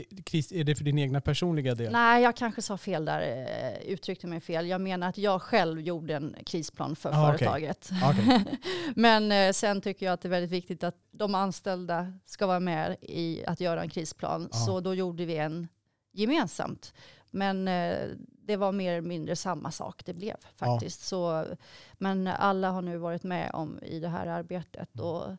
Är 0.60 0.63
det 0.63 0.75
för 0.75 0.84
din 0.84 0.98
egna 0.98 1.22
personliga 1.22 1.75
del? 1.75 1.92
Nej, 1.92 2.24
jag 2.24 2.36
kanske 2.36 2.62
sa 2.62 2.78
fel 2.78 3.06
där, 3.06 3.22
eh, 3.22 3.92
uttryckte 3.92 4.28
mig 4.28 4.42
fel. 4.42 4.68
Jag 4.68 4.82
menar 4.82 5.10
att 5.10 5.18
jag 5.18 5.42
själv 5.42 5.82
gjorde 5.82 6.16
en 6.16 6.36
krisplan 6.46 6.96
för 6.96 7.10
ah, 7.10 7.13
företaget. 7.13 7.92
Okay. 7.92 8.40
Okay. 8.40 8.58
Men 8.96 9.32
eh, 9.32 9.51
sen 9.51 9.82
tycker 9.82 10.06
jag 10.06 10.13
att 10.13 10.22
det 10.22 10.28
är 10.28 10.30
väldigt 10.30 10.51
viktigt 10.51 10.84
att 10.84 10.96
de 11.12 11.36
anställda 11.36 12.13
ska 12.25 12.48
vara 12.48 12.60
med 12.60 12.96
i 13.01 13.46
att 13.46 13.60
göra 13.60 13.82
en 13.82 13.90
krisplan. 13.90 14.50
Ah. 14.51 14.56
Så 14.56 14.80
då 14.80 14.94
gjorde 14.94 15.25
vi 15.25 15.38
en 15.38 15.68
gemensamt. 16.13 16.94
Men 17.32 17.68
eh, 17.68 18.08
det 18.28 18.56
var 18.56 18.72
mer 18.72 18.92
eller 18.92 19.08
mindre 19.08 19.36
samma 19.36 19.72
sak 19.72 20.06
det 20.06 20.13
blev 20.13 20.36
faktiskt. 20.56 21.01
Ja. 21.01 21.06
Så, 21.06 21.46
men 21.94 22.28
alla 22.28 22.70
har 22.70 22.82
nu 22.82 22.98
varit 22.98 23.24
med 23.24 23.51
om 23.54 23.80
i 23.84 24.00
det 24.00 24.10
här 24.10 24.28
arbetet. 24.28 24.96
Mm. 24.96 25.06
Och 25.06 25.38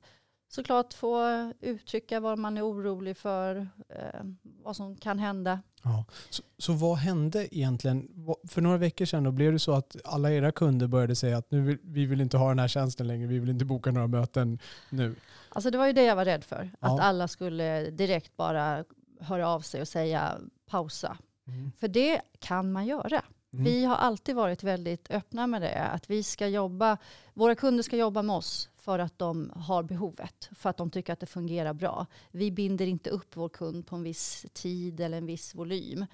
såklart 0.54 0.94
få 0.94 1.52
uttrycka 1.60 2.20
vad 2.20 2.38
man 2.38 2.58
är 2.58 2.66
orolig 2.66 3.16
för, 3.16 3.56
eh, 3.88 4.20
vad 4.42 4.76
som 4.76 4.96
kan 4.96 5.18
hända. 5.18 5.60
Ja. 5.82 6.04
Så, 6.30 6.42
så, 6.58 6.72
vad 6.72 6.96
hände 6.96 7.56
egentligen? 7.56 8.08
För 8.48 8.60
några 8.60 8.76
veckor 8.76 9.04
sedan 9.04 9.24
då 9.24 9.30
blev 9.30 9.52
det 9.52 9.58
så 9.58 9.72
att 9.72 9.96
alla 10.04 10.32
era 10.32 10.52
kunder 10.52 10.86
började 10.86 11.16
säga 11.16 11.38
att 11.38 11.50
nu 11.50 11.60
vill, 11.60 11.78
vi 11.82 12.06
vill 12.06 12.20
inte 12.20 12.36
ha 12.36 12.48
den 12.48 12.58
här 12.58 12.68
tjänsten 12.68 13.06
längre, 13.06 13.26
vi 13.26 13.38
vill 13.38 13.50
inte 13.50 13.64
boka 13.64 13.90
några 13.90 14.06
möten 14.06 14.58
nu. 14.90 15.14
Alltså 15.48 15.70
det 15.70 15.78
var 15.78 15.86
ju 15.86 15.92
det 15.92 16.04
jag 16.04 16.16
var 16.16 16.24
rädd 16.24 16.44
för, 16.44 16.70
ja. 16.80 16.94
att 16.94 17.00
alla 17.00 17.28
skulle 17.28 17.90
direkt 17.90 18.36
bara 18.36 18.84
höra 19.20 19.48
av 19.48 19.60
sig 19.60 19.80
och 19.80 19.88
säga 19.88 20.38
pausa. 20.70 21.16
Mm. 21.46 21.72
För 21.80 21.88
det 21.88 22.20
kan 22.38 22.72
man 22.72 22.86
göra. 22.86 23.22
Mm. 23.52 23.64
Vi 23.64 23.84
har 23.84 23.96
alltid 23.96 24.36
varit 24.36 24.62
väldigt 24.62 25.10
öppna 25.10 25.46
med 25.46 25.62
det. 25.62 25.78
Att 25.78 26.10
vi 26.10 26.22
ska 26.22 26.48
jobba, 26.48 26.98
våra 27.34 27.54
kunder 27.54 27.82
ska 27.82 27.96
jobba 27.96 28.22
med 28.22 28.36
oss 28.36 28.68
för 28.84 28.98
att 28.98 29.18
de 29.18 29.52
har 29.56 29.82
behovet, 29.82 30.48
för 30.52 30.70
att 30.70 30.76
de 30.76 30.90
tycker 30.90 31.12
att 31.12 31.20
det 31.20 31.26
fungerar 31.26 31.72
bra. 31.72 32.06
Vi 32.30 32.50
binder 32.50 32.86
inte 32.86 33.10
upp 33.10 33.36
vår 33.36 33.48
kund 33.48 33.86
på 33.86 33.96
en 33.96 34.02
viss 34.02 34.46
tid 34.52 35.00
eller 35.00 35.18
en 35.18 35.26
viss 35.26 35.54
volym. 35.54 36.06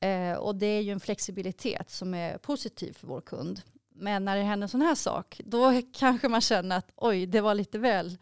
Eh, 0.00 0.32
och 0.32 0.56
det 0.56 0.66
är 0.66 0.80
ju 0.80 0.92
en 0.92 1.00
flexibilitet 1.00 1.90
som 1.90 2.14
är 2.14 2.38
positiv 2.38 2.92
för 2.92 3.06
vår 3.06 3.20
kund. 3.20 3.62
Men 3.94 4.24
när 4.24 4.36
det 4.36 4.42
händer 4.42 4.64
en 4.64 4.68
sån 4.68 4.82
här 4.82 4.94
sak, 4.94 5.40
då 5.44 5.82
kanske 5.92 6.28
man 6.28 6.40
känner 6.40 6.76
att 6.76 6.90
oj, 6.96 7.26
det 7.26 7.40
var 7.40 7.54
lite 7.54 7.78
väl 7.78 8.18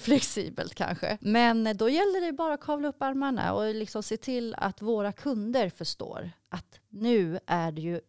flexibelt 0.00 0.74
kanske. 0.74 1.18
Men 1.20 1.76
då 1.76 1.88
gäller 1.88 2.26
det 2.26 2.32
bara 2.32 2.54
att 2.54 2.60
kavla 2.60 2.88
upp 2.88 3.02
armarna 3.02 3.54
och 3.54 3.74
liksom 3.74 4.02
se 4.02 4.16
till 4.16 4.54
att 4.58 4.82
våra 4.82 5.12
kunder 5.12 5.70
förstår 5.70 6.30
att 6.48 6.80
nu 6.88 7.38
är 7.46 7.72
det 7.72 7.80
ju 7.80 8.00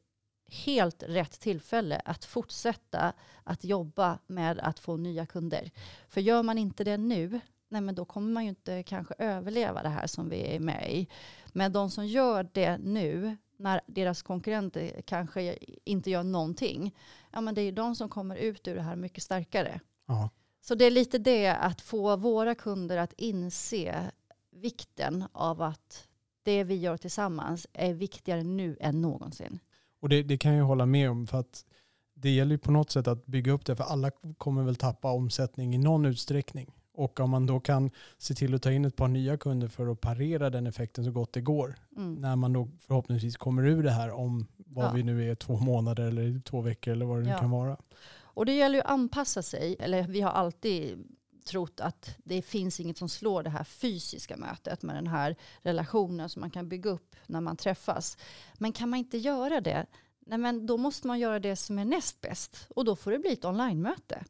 helt 0.48 1.04
rätt 1.04 1.39
tillfälle 1.39 2.01
att 2.06 2.25
fortsätta 2.25 3.13
att 3.44 3.63
jobba 3.63 4.20
med 4.27 4.60
att 4.60 4.80
få 4.80 4.98
nya 4.98 5.25
kunder. 5.25 5.72
För 6.10 6.22
gör 6.22 6.44
man 6.44 6.58
inte 6.58 6.84
det 6.84 6.98
nu, 6.98 7.39
nej 7.70 7.82
men 7.82 7.96
då 7.96 8.06
kommer 8.06 8.32
man 8.32 8.44
ju 8.44 8.50
inte 8.50 8.84
kanske 8.84 9.13
överleva 9.18 9.84
det 9.84 9.89
här 9.89 10.08
som 10.08 10.30
vi 10.30 10.56
är 10.56 10.60
med 10.60 10.92
i. 10.92 11.08
Men 11.54 11.72
de 11.72 11.92
som 11.92 12.08
gör 12.08 12.50
det 12.54 12.77
nu, 12.77 13.38
när 13.58 13.82
deras 13.86 14.22
konkurrenter 14.22 15.01
kanske 15.06 15.58
inte 15.84 16.10
gör 16.10 16.24
någonting, 16.24 16.96
ja 17.32 17.42
men 17.42 17.56
det 17.56 17.62
är 17.62 17.72
de 17.72 17.96
som 17.96 18.10
kommer 18.10 18.36
ut 18.36 18.68
ur 18.68 18.75
det 18.75 18.82
här 18.82 18.96
mycket 18.96 19.24
starkare. 19.24 19.80
Ja. 20.06 20.30
Så 20.62 20.75
det 20.75 20.86
är 20.86 20.92
lite 20.92 21.18
det 21.18 21.48
att 21.48 21.82
få 21.82 22.16
våra 22.16 22.56
kunder 22.56 22.98
att 22.98 23.13
inse 23.18 24.12
vikten 24.51 25.24
av 25.32 25.62
att 25.62 26.08
det 26.44 26.63
vi 26.63 26.75
gör 26.75 26.98
tillsammans 26.98 27.68
är 27.74 27.94
viktigare 27.94 28.44
nu 28.44 28.77
än 28.80 29.01
någonsin. 29.01 29.60
Och 30.00 30.10
det, 30.10 30.24
det 30.24 30.38
kan 30.38 30.54
jag 30.54 30.66
hålla 30.66 30.86
med 30.86 31.10
om 31.10 31.27
för 31.27 31.39
att 31.39 31.66
det 32.13 32.30
gäller 32.30 32.51
ju 32.51 32.58
på 32.58 32.72
något 32.72 32.92
sätt 32.92 33.08
att 33.08 33.25
bygga 33.25 33.51
upp 33.51 33.66
det 33.66 33.75
för 33.75 33.84
alla 33.84 34.12
kommer 34.38 34.63
väl 34.63 34.75
tappa 34.75 35.12
omsättning 35.12 35.75
i 35.75 35.77
någon 35.77 36.06
utsträckning. 36.06 36.74
Och 36.94 37.20
om 37.20 37.30
man 37.30 37.46
då 37.46 37.60
kan 37.60 37.92
se 38.18 38.34
till 38.34 38.56
att 38.56 38.62
ta 38.62 38.72
in 38.72 38.86
ett 38.86 38.96
par 38.96 39.08
nya 39.08 39.38
kunder 39.38 39.68
för 39.68 39.92
att 39.92 40.01
parera 40.01 40.50
den 40.50 40.68
effekten 40.68 41.06
så 41.06 41.12
gott 41.12 41.34
det 41.34 41.42
går. 41.42 41.75
Mm. 41.98 42.16
När 42.16 42.36
man 42.36 42.54
då 42.54 42.68
förhoppningsvis 42.80 43.38
kommer 43.38 43.66
ur 43.66 43.84
det 43.84 43.92
här 43.92 44.12
om 44.12 44.48
vad 44.58 44.86
ja. 44.86 44.92
vi 44.92 45.04
nu 45.04 45.32
är 45.32 45.36
två 45.36 45.58
månader 45.58 46.08
eller 46.08 46.39
två 46.39 46.62
veckor 46.62 46.92
eller 46.92 47.06
vad 47.06 47.18
det 47.18 47.24
nu 47.24 47.30
ja. 47.30 47.38
kan 47.38 47.51
vara. 47.51 47.77
Och 48.20 48.46
det 48.46 48.54
gäller 48.54 48.75
ju 48.75 48.82
att 48.82 48.92
anpassa 48.92 49.42
sig. 49.42 49.75
Eller 49.80 50.08
vi 50.08 50.22
har 50.22 50.32
alltid 50.32 51.08
trott 51.48 51.80
att 51.80 52.16
det 52.24 52.42
finns 52.42 52.80
inget 52.80 52.98
som 52.98 53.10
slår 53.10 53.44
det 53.44 53.50
här 53.50 53.63
fysiska 53.63 54.38
mötet 54.38 54.84
med 54.84 54.96
den 54.96 55.08
här 55.08 55.36
relationen 55.62 56.30
som 56.30 56.39
man 56.39 56.51
kan 56.51 56.70
bygga 56.70 56.89
upp 56.89 57.16
när 57.27 57.42
man 57.42 57.58
träffas. 57.58 58.18
Men 58.58 58.74
kan 58.74 58.89
man 58.89 59.00
inte 59.00 59.18
göra 59.18 59.62
det, 59.62 59.86
nej 60.20 60.38
men 60.38 60.66
då 60.66 60.77
måste 60.77 61.08
man 61.08 61.20
göra 61.20 61.39
det 61.39 61.56
som 61.56 61.80
är 61.80 61.86
näst 61.86 62.22
bäst. 62.22 62.68
Och 62.70 62.86
då 62.86 62.96
får 62.96 63.12
det 63.12 63.20
bli 63.20 63.34
ett 63.34 63.46
online-möte. 63.46 64.24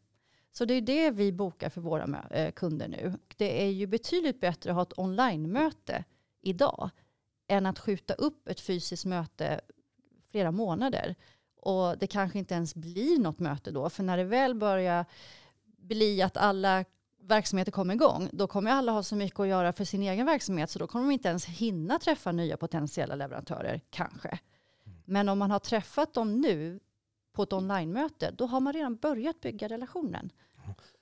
Så 0.52 0.66
det 0.66 0.74
är 0.74 0.82
det 0.82 1.12
vi 1.12 1.32
bokar 1.32 1.70
för 1.70 1.82
våra 1.82 2.28
eh, 2.32 2.52
kunder 2.52 2.88
nu. 2.88 3.14
Det 3.38 3.64
är 3.64 3.70
ju 3.70 3.88
betydligt 3.88 4.40
bättre 4.40 4.70
att 4.70 4.76
ha 4.76 4.84
ett 4.84 5.00
online-möte 5.00 6.04
idag 6.42 6.90
än 7.48 7.66
att 7.66 7.80
skjuta 7.80 8.14
upp 8.14 8.48
ett 8.48 8.60
fysiskt 8.60 9.06
möte 9.06 9.62
flera 10.32 10.52
månader. 10.52 11.16
Och 11.56 11.98
det 11.98 12.08
kanske 12.08 12.40
inte 12.40 12.54
ens 12.54 12.76
blir 12.76 13.20
något 13.20 13.40
möte 13.40 13.72
då. 13.72 13.90
För 13.90 14.04
när 14.04 14.18
det 14.18 14.24
väl 14.24 14.56
börjar 14.56 15.06
bli 15.64 16.22
att 16.22 16.38
alla 16.38 16.86
verksamheter 17.28 17.72
kommer 17.72 17.94
igång, 17.94 18.30
då 18.34 18.48
kommer 18.48 18.72
alla 18.72 18.92
ha 18.92 19.04
så 19.04 19.16
mycket 19.16 19.40
att 19.40 19.48
göra 19.48 19.74
för 19.74 19.84
sin 19.84 20.04
egen 20.04 20.26
verksamhet, 20.26 20.70
så 20.70 20.80
då 20.80 20.88
kommer 20.88 21.06
de 21.06 21.12
inte 21.14 21.30
ens 21.30 21.46
hinna 21.46 22.00
träffa 22.00 22.32
nya 22.32 22.58
potentiella 22.58 23.16
leverantörer, 23.16 23.82
kanske. 23.90 24.28
Mm. 24.30 24.98
Men 25.06 25.30
om 25.30 25.40
man 25.40 25.52
har 25.52 25.60
träffat 25.60 26.14
dem 26.14 26.42
nu 26.42 26.80
på 27.34 27.44
ett 27.44 27.54
online-möte, 27.54 28.32
då 28.38 28.46
har 28.46 28.60
man 28.60 28.74
redan 28.74 28.96
börjat 28.96 29.42
bygga 29.42 29.68
relationen. 29.68 30.30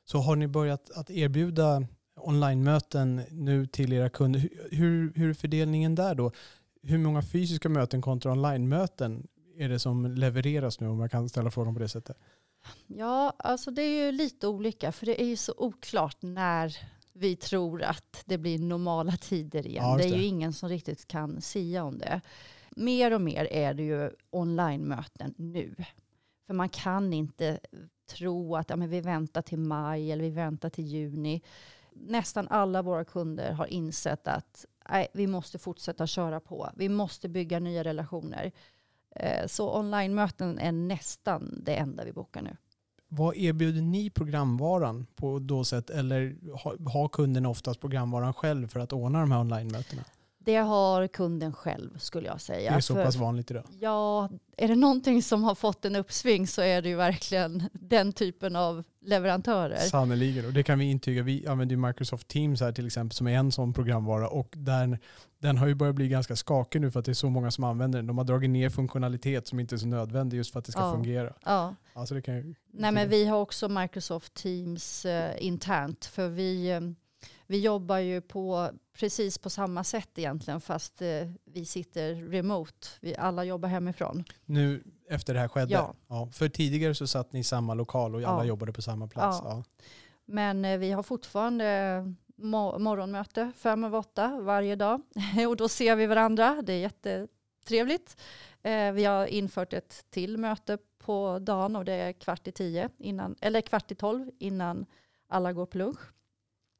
Så 0.05 0.17
har 0.17 0.35
ni 0.35 0.47
börjat 0.47 0.89
att 0.89 1.09
erbjuda 1.09 1.87
online-möten 2.15 3.21
nu 3.31 3.65
till 3.65 3.93
era 3.93 4.09
kunder? 4.09 4.49
Hur, 4.71 5.13
hur 5.15 5.29
är 5.29 5.33
fördelningen 5.33 5.95
där 5.95 6.15
då? 6.15 6.31
Hur 6.81 6.97
många 6.97 7.21
fysiska 7.21 7.69
möten 7.69 8.01
kontra 8.01 8.31
online-möten 8.31 9.27
är 9.57 9.69
det 9.69 9.79
som 9.79 10.05
levereras 10.05 10.79
nu 10.79 10.87
om 10.87 10.99
jag 10.99 11.11
kan 11.11 11.29
ställa 11.29 11.51
frågan 11.51 11.73
på 11.73 11.79
det 11.79 11.89
sättet? 11.89 12.17
Ja, 12.87 13.33
alltså 13.39 13.71
det 13.71 13.81
är 13.81 14.05
ju 14.05 14.11
lite 14.11 14.47
olika 14.47 14.91
för 14.91 15.05
det 15.05 15.21
är 15.21 15.25
ju 15.25 15.37
så 15.37 15.53
oklart 15.57 16.17
när 16.21 16.77
vi 17.13 17.35
tror 17.35 17.83
att 17.83 18.23
det 18.25 18.37
blir 18.37 18.59
normala 18.59 19.11
tider 19.11 19.67
igen. 19.67 19.85
Ja, 19.85 19.97
det. 19.97 20.03
det 20.03 20.09
är 20.09 20.17
ju 20.17 20.25
ingen 20.25 20.53
som 20.53 20.69
riktigt 20.69 21.07
kan 21.07 21.41
sia 21.41 21.83
om 21.83 21.97
det. 21.97 22.21
Mer 22.75 23.13
och 23.13 23.21
mer 23.21 23.47
är 23.51 23.73
det 23.73 23.83
ju 23.83 24.11
online-möten 24.29 25.33
nu. 25.37 25.75
För 26.47 26.53
man 26.53 26.69
kan 26.69 27.13
inte 27.13 27.59
tro 28.09 28.55
att 28.55 28.69
ja, 28.69 28.75
men 28.75 28.89
vi 28.89 29.01
väntar 29.01 29.41
till 29.41 29.59
maj 29.59 30.11
eller 30.11 30.23
vi 30.23 30.29
väntar 30.29 30.69
till 30.69 30.85
juni. 30.85 31.41
Nästan 31.93 32.47
alla 32.47 32.81
våra 32.81 33.05
kunder 33.05 33.51
har 33.51 33.65
insett 33.65 34.27
att 34.27 34.65
nej, 34.89 35.07
vi 35.13 35.27
måste 35.27 35.59
fortsätta 35.59 36.07
köra 36.07 36.39
på. 36.39 36.69
Vi 36.75 36.89
måste 36.89 37.29
bygga 37.29 37.59
nya 37.59 37.83
relationer. 37.83 38.51
Eh, 39.15 39.47
så 39.47 39.79
online-möten 39.79 40.59
är 40.59 40.71
nästan 40.71 41.59
det 41.65 41.75
enda 41.75 42.05
vi 42.05 42.13
bokar 42.13 42.41
nu. 42.41 42.57
Vad 43.07 43.37
erbjuder 43.37 43.81
ni 43.81 44.09
programvaran 44.09 45.05
på 45.15 45.39
då 45.39 45.63
sätt? 45.63 45.89
Eller 45.89 46.35
har 46.89 47.07
kunden 47.07 47.45
oftast 47.45 47.79
programvaran 47.79 48.33
själv 48.33 48.67
för 48.67 48.79
att 48.79 48.93
ordna 48.93 49.19
de 49.19 49.31
här 49.31 49.39
online-mötena? 49.39 50.03
Det 50.45 50.55
har 50.55 51.07
kunden 51.07 51.53
själv 51.53 51.97
skulle 51.97 52.27
jag 52.27 52.41
säga. 52.41 52.71
Det 52.71 52.77
är 52.77 52.81
så 52.81 52.95
För, 52.95 53.05
pass 53.05 53.15
vanligt 53.15 53.51
idag? 53.51 53.63
Ja, 53.79 54.29
är 54.57 54.67
det 54.67 54.75
någonting 54.75 55.23
som 55.23 55.43
har 55.43 55.55
fått 55.55 55.85
en 55.85 55.95
uppsving 55.95 56.47
så 56.47 56.61
är 56.61 56.81
det 56.81 56.89
ju 56.89 56.95
verkligen 56.95 57.69
den 57.73 58.13
typen 58.13 58.55
av 58.55 58.83
leverantörer. 59.01 59.77
Sannerligen, 59.77 60.45
och 60.45 60.53
det 60.53 60.63
kan 60.63 60.79
vi 60.79 60.85
intyga. 60.85 61.23
Vi 61.23 61.47
använder 61.47 61.75
Microsoft 61.75 62.27
Teams 62.27 62.61
här 62.61 62.71
till 62.71 62.85
exempel 62.85 63.15
som 63.15 63.27
är 63.27 63.37
en 63.37 63.51
sån 63.51 63.73
programvara 63.73 64.27
och 64.27 64.53
där, 64.57 64.99
den 65.39 65.57
har 65.57 65.67
ju 65.67 65.75
börjat 65.75 65.95
bli 65.95 66.07
ganska 66.07 66.35
skakig 66.35 66.81
nu 66.81 66.91
för 66.91 66.99
att 66.99 67.05
det 67.05 67.11
är 67.11 67.13
så 67.13 67.29
många 67.29 67.51
som 67.51 67.63
använder 67.63 67.99
den. 67.99 68.07
De 68.07 68.17
har 68.17 68.25
dragit 68.25 68.49
ner 68.49 68.69
funktionalitet 68.69 69.47
som 69.47 69.59
inte 69.59 69.75
är 69.75 69.77
så 69.77 69.87
nödvändig 69.87 70.37
just 70.37 70.51
för 70.51 70.59
att 70.59 70.65
det 70.65 70.71
ska 70.71 70.81
ja. 70.81 70.93
fungera. 70.93 71.33
Ja. 71.45 71.75
Alltså 71.93 72.15
det 72.15 72.21
kan 72.21 72.55
Nej, 72.71 72.91
men 72.91 73.09
vi 73.09 73.25
har 73.25 73.37
också 73.37 73.69
Microsoft 73.69 74.33
Teams 74.33 75.05
uh, 75.05 75.45
internt 75.45 76.05
för 76.05 76.27
vi 76.27 76.73
um, 76.73 76.95
vi 77.47 77.59
jobbar 77.59 77.97
ju 77.97 78.21
på 78.21 78.69
precis 78.93 79.37
på 79.37 79.49
samma 79.49 79.83
sätt 79.83 80.09
egentligen 80.15 80.61
fast 80.61 81.01
eh, 81.01 81.07
vi 81.45 81.65
sitter 81.65 82.15
remote. 82.15 82.87
Vi 83.01 83.15
alla 83.15 83.43
jobbar 83.43 83.69
hemifrån. 83.69 84.23
Nu 84.45 84.83
efter 85.09 85.33
det 85.33 85.39
här 85.39 85.47
skedde? 85.47 85.73
Ja. 85.73 85.95
ja 86.07 86.29
för 86.31 86.49
tidigare 86.49 86.95
så 86.95 87.07
satt 87.07 87.33
ni 87.33 87.39
i 87.39 87.43
samma 87.43 87.73
lokal 87.73 88.15
och 88.15 88.21
alla 88.21 88.43
ja. 88.43 88.45
jobbade 88.45 88.73
på 88.73 88.81
samma 88.81 89.07
plats? 89.07 89.39
Ja. 89.43 89.63
Men 90.25 90.65
eh, 90.65 90.77
vi 90.77 90.91
har 90.91 91.03
fortfarande 91.03 92.13
morgonmöte 92.77 93.51
fem 93.57 93.83
över 93.83 93.97
åtta 93.97 94.39
varje 94.41 94.75
dag 94.75 95.01
och 95.49 95.57
då 95.57 95.69
ser 95.69 95.95
vi 95.95 96.05
varandra. 96.05 96.61
Det 96.63 96.73
är 96.73 96.79
jättetrevligt. 96.79 98.17
Eh, 98.61 98.91
vi 98.91 99.05
har 99.05 99.25
infört 99.25 99.73
ett 99.73 100.05
till 100.09 100.37
möte 100.37 100.77
på 100.97 101.39
dagen 101.39 101.75
och 101.75 101.85
det 101.85 101.93
är 101.93 102.13
kvart 102.13 102.47
i 102.47 102.51
tio 102.51 102.89
innan, 102.97 103.35
eller 103.41 103.61
kvart 103.61 103.91
i 103.91 103.95
tolv 103.95 104.31
innan 104.39 104.85
alla 105.27 105.53
går 105.53 105.65
på 105.65 105.77
lunch. 105.77 106.14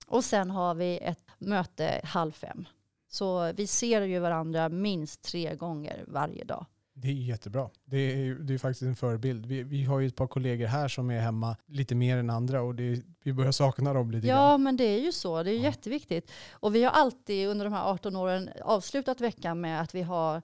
Och 0.07 0.23
sen 0.23 0.49
har 0.51 0.75
vi 0.75 0.97
ett 0.97 1.19
möte 1.37 2.01
halv 2.03 2.31
fem. 2.31 2.65
Så 3.07 3.51
vi 3.53 3.67
ser 3.67 4.01
ju 4.01 4.19
varandra 4.19 4.69
minst 4.69 5.21
tre 5.21 5.55
gånger 5.55 6.03
varje 6.07 6.43
dag. 6.43 6.65
Det 6.97 7.07
är 7.07 7.11
jättebra. 7.13 7.69
Det 7.85 7.97
är, 7.97 8.35
det 8.35 8.53
är 8.53 8.57
faktiskt 8.57 8.81
en 8.81 8.95
förebild. 8.95 9.45
Vi, 9.45 9.63
vi 9.63 9.83
har 9.83 9.99
ju 9.99 10.07
ett 10.07 10.15
par 10.15 10.27
kollegor 10.27 10.65
här 10.67 10.87
som 10.87 11.09
är 11.11 11.19
hemma 11.19 11.57
lite 11.65 11.95
mer 11.95 12.17
än 12.17 12.29
andra 12.29 12.61
och 12.61 12.75
det, 12.75 13.01
vi 13.23 13.33
börjar 13.33 13.51
sakna 13.51 13.93
dem 13.93 14.11
lite 14.11 14.27
Ja, 14.27 14.35
grann. 14.49 14.63
men 14.63 14.77
det 14.77 14.83
är 14.83 14.99
ju 14.99 15.11
så. 15.11 15.43
Det 15.43 15.51
är 15.51 15.55
ja. 15.57 15.63
jätteviktigt. 15.63 16.31
Och 16.51 16.75
vi 16.75 16.83
har 16.83 16.91
alltid 16.91 17.47
under 17.47 17.65
de 17.65 17.73
här 17.73 17.83
18 17.91 18.15
åren 18.15 18.49
avslutat 18.61 19.21
veckan 19.21 19.61
med 19.61 19.81
att 19.81 19.95
vi 19.95 20.01
har 20.01 20.41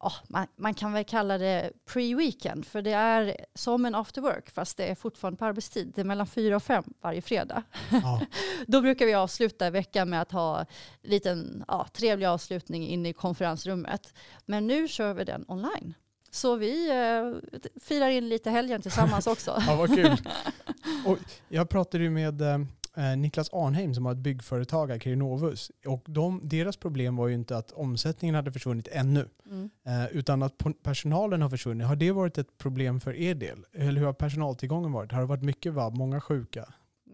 oh, 0.00 0.14
man, 0.28 0.46
man, 0.56 0.74
kan 0.74 0.92
väl 0.92 1.04
kalla 1.04 1.38
det 1.38 1.72
pre-weekend, 1.86 2.64
för 2.64 2.82
det 2.82 2.92
är 2.92 3.36
som 3.54 3.84
en 3.84 3.94
after 3.94 4.20
work, 4.20 4.50
fast 4.50 4.76
det 4.76 4.86
är 4.86 4.94
fortfarande 4.94 5.38
på 5.38 5.44
arbetstid. 5.44 5.92
Det 5.94 6.00
är 6.00 6.04
mellan 6.04 6.26
fyra 6.26 6.56
och 6.56 6.62
fem 6.62 6.84
varje 7.00 7.22
fredag. 7.22 7.62
Ja. 7.90 8.20
Då 8.66 8.80
brukar 8.80 9.06
vi 9.06 9.14
avsluta 9.14 9.70
veckan 9.70 10.10
med 10.10 10.22
att 10.22 10.32
ha 10.32 10.60
en 10.60 10.66
liten 11.02 11.64
ja, 11.68 11.86
trevlig 11.92 12.26
avslutning 12.26 12.88
inne 12.88 13.08
i 13.08 13.12
konferensrummet. 13.12 14.14
Men 14.46 14.66
nu 14.66 14.88
kör 14.88 15.14
vi 15.14 15.24
den 15.24 15.44
online. 15.48 15.94
Så 16.30 16.56
vi 16.56 16.90
eh, 16.90 17.58
firar 17.82 18.08
in 18.08 18.28
lite 18.28 18.50
helgen 18.50 18.82
tillsammans 18.82 19.26
också. 19.26 19.62
ja, 19.66 19.76
vad 19.76 19.94
kul. 19.94 20.16
Och 21.06 21.18
jag 21.48 21.68
pratade 21.68 22.04
ju 22.04 22.10
med 22.10 22.40
eh, 22.40 22.58
Niklas 23.16 23.50
Arnheim 23.52 23.94
som 23.94 24.06
har 24.06 24.12
ett 24.12 24.18
byggföretag, 24.18 24.92
Akrinovus. 24.92 25.70
Och 25.86 26.04
de, 26.06 26.40
deras 26.42 26.76
problem 26.76 27.16
var 27.16 27.28
ju 27.28 27.34
inte 27.34 27.56
att 27.56 27.72
omsättningen 27.72 28.34
hade 28.34 28.52
försvunnit 28.52 28.88
ännu, 28.92 29.28
mm. 29.50 29.70
eh, 29.86 30.06
utan 30.06 30.42
att 30.42 30.52
personalen 30.82 31.42
har 31.42 31.48
försvunnit. 31.48 31.86
Har 31.86 31.96
det 31.96 32.12
varit 32.12 32.38
ett 32.38 32.58
problem 32.58 33.00
för 33.00 33.14
er 33.14 33.34
del? 33.34 33.66
Eller 33.72 34.00
hur 34.00 34.06
har 34.06 34.12
personaltillgången 34.12 34.92
varit? 34.92 35.12
Har 35.12 35.20
det 35.20 35.26
varit 35.26 35.42
mycket 35.42 35.72
vab, 35.72 35.96
många 35.96 36.20
sjuka? 36.20 36.64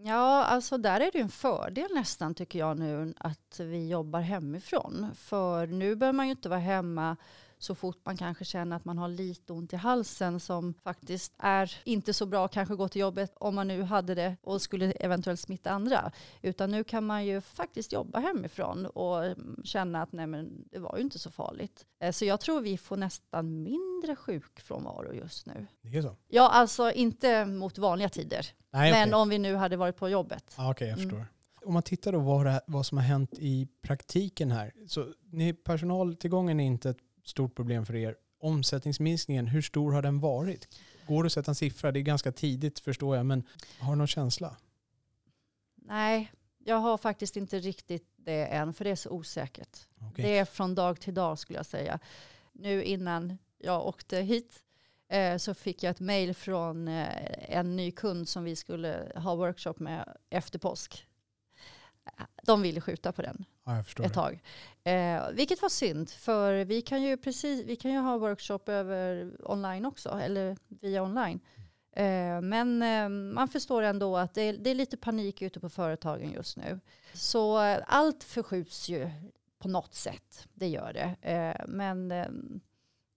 Ja, 0.05 0.43
alltså 0.43 0.77
där 0.77 0.99
är 0.99 1.11
det 1.13 1.19
en 1.19 1.29
fördel 1.29 1.87
nästan 1.95 2.35
tycker 2.35 2.59
jag 2.59 2.79
nu 2.79 3.13
att 3.17 3.59
vi 3.59 3.89
jobbar 3.89 4.19
hemifrån. 4.19 5.07
För 5.15 5.67
nu 5.67 5.95
behöver 5.95 6.17
man 6.17 6.25
ju 6.25 6.31
inte 6.31 6.49
vara 6.49 6.59
hemma 6.59 7.17
så 7.63 7.75
fort 7.75 7.97
man 8.05 8.17
kanske 8.17 8.45
känner 8.45 8.75
att 8.75 8.85
man 8.85 8.97
har 8.97 9.07
lite 9.07 9.53
ont 9.53 9.73
i 9.73 9.75
halsen 9.75 10.39
som 10.39 10.73
faktiskt 10.73 11.33
är 11.37 11.71
inte 11.83 12.13
så 12.13 12.25
bra 12.25 12.47
kanske 12.47 12.75
gå 12.75 12.87
till 12.87 13.01
jobbet 13.01 13.33
om 13.39 13.55
man 13.55 13.67
nu 13.67 13.81
hade 13.81 14.15
det 14.15 14.35
och 14.41 14.61
skulle 14.61 14.91
eventuellt 14.91 15.39
smitta 15.39 15.71
andra. 15.71 16.11
Utan 16.41 16.71
nu 16.71 16.83
kan 16.83 17.05
man 17.05 17.25
ju 17.25 17.41
faktiskt 17.41 17.93
jobba 17.93 18.19
hemifrån 18.19 18.85
och 18.85 19.25
mm, 19.25 19.61
känna 19.63 20.01
att 20.01 20.11
nej 20.11 20.27
men 20.27 20.65
det 20.71 20.79
var 20.79 20.97
ju 20.97 21.03
inte 21.03 21.19
så 21.19 21.31
farligt. 21.31 21.85
Eh, 21.99 22.11
så 22.11 22.25
jag 22.25 22.39
tror 22.39 22.61
vi 22.61 22.77
får 22.77 22.97
nästan 22.97 23.63
mindre 23.63 24.15
sjukfrånvaro 24.15 25.13
just 25.13 25.45
nu. 25.45 25.67
Det 25.81 25.97
är 25.97 26.01
så? 26.01 26.15
Ja, 26.27 26.49
alltså 26.49 26.91
inte 26.91 27.45
mot 27.45 27.77
vanliga 27.77 28.09
tider. 28.09 28.47
Nej, 28.71 28.91
men 28.91 29.09
okej. 29.09 29.13
om 29.21 29.29
vi 29.29 29.37
nu 29.37 29.55
hade 29.55 29.77
varit 29.77 29.95
på 29.97 30.09
jobbet. 30.09 30.53
Ja, 30.57 30.71
Okej, 30.71 30.87
jag 30.87 30.97
Mm. 30.97 31.09
förstår. 31.09 31.25
Om 31.65 31.73
man 31.73 31.83
tittar 31.83 32.11
då 32.11 32.19
vad, 32.19 32.45
det, 32.45 32.61
vad 32.67 32.85
som 32.85 32.97
har 32.97 33.05
hänt 33.05 33.29
i 33.33 33.67
praktiken 33.81 34.51
här. 34.51 34.73
Så 34.87 35.05
personaltillgången 35.63 36.59
är 36.59 36.65
inte 36.65 36.89
ett 36.89 36.97
stort 37.23 37.55
problem 37.55 37.85
för 37.85 37.95
er. 37.95 38.15
Omsättningsminskningen, 38.39 39.47
hur 39.47 39.61
stor 39.61 39.91
har 39.91 40.01
den 40.01 40.19
varit? 40.19 40.79
Går 41.07 41.23
det 41.23 41.27
att 41.27 41.33
sätta 41.33 41.51
en 41.51 41.55
siffra? 41.55 41.91
Det 41.91 41.99
är 41.99 42.01
ganska 42.01 42.31
tidigt 42.31 42.79
förstår 42.79 43.17
jag, 43.17 43.25
men 43.25 43.43
har 43.79 43.91
du 43.91 43.97
någon 43.97 44.07
känsla? 44.07 44.57
Nej, 45.75 46.31
jag 46.57 46.75
har 46.75 46.97
faktiskt 46.97 47.37
inte 47.37 47.59
riktigt 47.59 48.13
det 48.15 48.45
än, 48.45 48.73
för 48.73 48.83
det 48.83 48.91
är 48.91 48.95
så 48.95 49.09
osäkert. 49.09 49.79
Okej. 50.11 50.25
Det 50.25 50.37
är 50.37 50.45
från 50.45 50.75
dag 50.75 50.99
till 50.99 51.13
dag 51.13 51.39
skulle 51.39 51.59
jag 51.59 51.65
säga. 51.65 51.99
Nu 52.51 52.83
innan 52.83 53.37
jag 53.57 53.87
åkte 53.87 54.17
hit 54.17 54.63
eh, 55.09 55.37
så 55.37 55.53
fick 55.53 55.83
jag 55.83 55.91
ett 55.91 55.99
mejl 55.99 56.33
från 56.33 56.87
eh, 56.87 57.57
en 57.57 57.75
ny 57.75 57.91
kund 57.91 58.29
som 58.29 58.43
vi 58.43 58.55
skulle 58.55 59.11
ha 59.15 59.35
workshop 59.35 59.73
med 59.77 60.17
efter 60.29 60.59
påsk. 60.59 61.07
De 62.43 62.61
ville 62.61 62.81
skjuta 62.81 63.11
på 63.11 63.21
den 63.21 63.45
Ja, 63.63 63.83
ett 64.03 64.13
tag. 64.13 64.41
Eh, 64.83 65.29
vilket 65.33 65.61
var 65.61 65.69
synd, 65.69 66.09
för 66.09 66.65
vi 66.65 66.81
kan 66.81 67.03
ju, 67.03 67.17
precis, 67.17 67.65
vi 67.65 67.75
kan 67.75 67.91
ju 67.91 67.97
ha 67.97 68.17
workshop 68.17 68.59
över 68.67 69.31
online 69.43 69.85
också, 69.85 70.09
eller 70.09 70.57
via 70.67 71.03
online. 71.03 71.39
Eh, 71.95 72.41
men 72.41 72.81
eh, 72.81 73.09
man 73.09 73.47
förstår 73.47 73.81
ändå 73.81 74.17
att 74.17 74.33
det 74.33 74.41
är, 74.41 74.53
det 74.53 74.69
är 74.69 74.75
lite 74.75 74.97
panik 74.97 75.41
ute 75.41 75.59
på 75.59 75.69
företagen 75.69 76.31
just 76.31 76.57
nu. 76.57 76.79
Så 77.13 77.63
eh, 77.63 77.79
allt 77.87 78.23
förskjuts 78.23 78.89
ju 78.89 79.09
på 79.59 79.67
något 79.67 79.93
sätt, 79.93 80.47
det 80.53 80.67
gör 80.67 80.93
det. 80.93 81.31
Eh, 81.31 81.65
men 81.67 82.11
eh, 82.11 82.27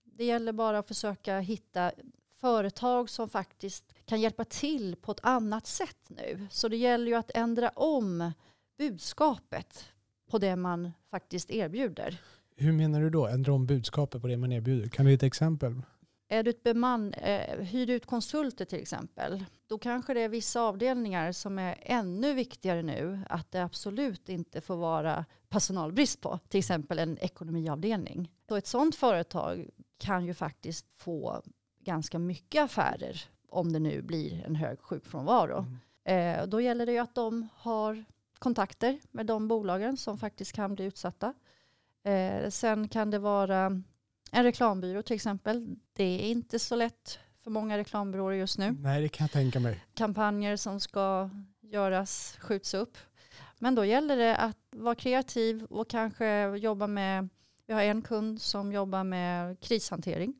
det 0.03 0.25
gäller 0.25 0.51
bara 0.51 0.79
att 0.79 0.87
försöka 0.87 1.39
hitta 1.39 1.91
företag 2.39 3.09
som 3.09 3.29
faktiskt 3.29 3.93
kan 4.05 4.21
hjälpa 4.21 4.45
till 4.45 4.95
på 4.95 5.11
ett 5.11 5.19
annat 5.23 5.67
sätt 5.67 6.05
nu. 6.07 6.47
Så 6.51 6.67
det 6.67 6.77
gäller 6.77 7.07
ju 7.07 7.15
att 7.15 7.31
ändra 7.33 7.69
om 7.69 8.31
budskapet 8.77 9.93
på 10.31 10.37
det 10.37 10.55
man 10.55 10.91
faktiskt 11.11 11.51
erbjuder. 11.51 12.21
Hur 12.55 12.71
menar 12.71 13.01
du 13.01 13.09
då? 13.09 13.27
Ändra 13.27 13.53
om 13.53 13.65
budskapet 13.65 14.21
på 14.21 14.27
det 14.27 14.37
man 14.37 14.51
erbjuder? 14.51 14.89
Kan 14.89 15.05
du 15.05 15.11
ge 15.11 15.15
ett 15.15 15.23
exempel? 15.23 15.81
Är 16.29 16.43
du 16.43 16.49
ett 16.49 16.63
beman, 16.63 17.13
eh, 17.13 17.59
hyr 17.59 17.85
du 17.85 17.93
ut 17.93 18.05
konsulter 18.05 18.65
till 18.65 18.81
exempel, 18.81 19.45
då 19.67 19.77
kanske 19.77 20.13
det 20.13 20.21
är 20.21 20.29
vissa 20.29 20.61
avdelningar 20.61 21.31
som 21.31 21.59
är 21.59 21.77
ännu 21.81 22.33
viktigare 22.33 22.81
nu 22.81 23.19
att 23.29 23.51
det 23.51 23.63
absolut 23.63 24.29
inte 24.29 24.61
får 24.61 24.75
vara 24.75 25.25
personalbrist 25.49 26.21
på, 26.21 26.39
till 26.47 26.59
exempel 26.59 26.99
en 26.99 27.17
ekonomiavdelning. 27.17 28.31
Så 28.47 28.55
ett 28.55 28.67
sådant 28.67 28.95
företag 28.95 29.69
kan 29.97 30.25
ju 30.25 30.33
faktiskt 30.33 30.87
få 30.95 31.41
ganska 31.79 32.19
mycket 32.19 32.63
affärer 32.63 33.21
om 33.49 33.73
det 33.73 33.79
nu 33.79 34.01
blir 34.01 34.43
en 34.45 34.55
hög 34.55 34.79
sjukfrånvaro. 34.79 35.65
Mm. 36.05 36.39
Eh, 36.39 36.47
då 36.47 36.61
gäller 36.61 36.85
det 36.85 36.91
ju 36.91 36.99
att 36.99 37.15
de 37.15 37.47
har 37.55 38.05
kontakter 38.39 38.99
med 39.11 39.25
de 39.25 39.47
bolagen 39.47 39.97
som 39.97 40.17
faktiskt 40.17 40.53
kan 40.53 40.75
bli 40.75 40.85
utsatta. 40.85 41.33
Eh, 42.03 42.49
sen 42.49 42.89
kan 42.89 43.11
det 43.11 43.19
vara 43.19 43.81
en 44.31 44.43
reklambyrå 44.43 45.01
till 45.01 45.15
exempel. 45.15 45.75
Det 45.93 46.03
är 46.03 46.31
inte 46.31 46.59
så 46.59 46.75
lätt 46.75 47.19
för 47.43 47.51
många 47.51 47.77
reklambyråer 47.77 48.35
just 48.35 48.57
nu. 48.57 48.71
Nej, 48.71 49.01
det 49.01 49.09
kan 49.09 49.23
jag 49.23 49.31
tänka 49.31 49.59
mig. 49.59 49.85
Kampanjer 49.93 50.55
som 50.55 50.79
ska 50.79 51.29
göras 51.61 52.37
skjuts 52.39 52.73
upp. 52.73 52.97
Men 53.59 53.75
då 53.75 53.85
gäller 53.85 54.17
det 54.17 54.35
att 54.35 54.57
vara 54.71 54.95
kreativ 54.95 55.63
och 55.63 55.89
kanske 55.89 56.57
jobba 56.57 56.87
med, 56.87 57.29
vi 57.65 57.73
har 57.73 57.81
en 57.81 58.01
kund 58.01 58.41
som 58.41 58.71
jobbar 58.71 59.03
med 59.03 59.59
krishantering. 59.59 60.33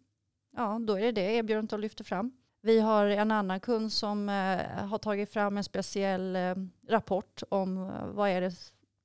Ja, 0.56 0.80
då 0.88 0.94
är 0.94 1.02
det 1.02 1.12
det 1.12 1.22
erbjudandet 1.36 1.70
de 1.70 1.80
lyfter 1.80 2.04
fram. 2.04 2.32
Vi 2.68 2.80
har 2.80 3.06
en 3.06 3.32
annan 3.32 3.60
kund 3.60 3.92
som 3.92 4.30
eh, 4.30 4.86
har 4.86 4.98
tagit 4.98 5.34
fram 5.34 5.58
en 5.58 5.64
speciell 5.64 6.36
eh, 6.36 6.56
rapport 6.88 7.44
om 7.50 7.78
eh, 7.78 8.06
vad 8.06 8.30
är 8.30 8.42
det 8.42 8.54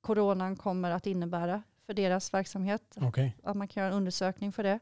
coronan 0.01 0.55
kommer 0.55 0.91
att 0.91 1.07
innebära 1.07 1.63
för 1.85 1.93
deras 1.93 2.33
verksamhet. 2.33 2.81
Okej. 2.95 3.37
Att 3.43 3.57
man 3.57 3.67
kan 3.67 3.83
göra 3.83 3.91
en 3.91 3.97
undersökning 3.97 4.51
för 4.51 4.63
det. 4.63 4.79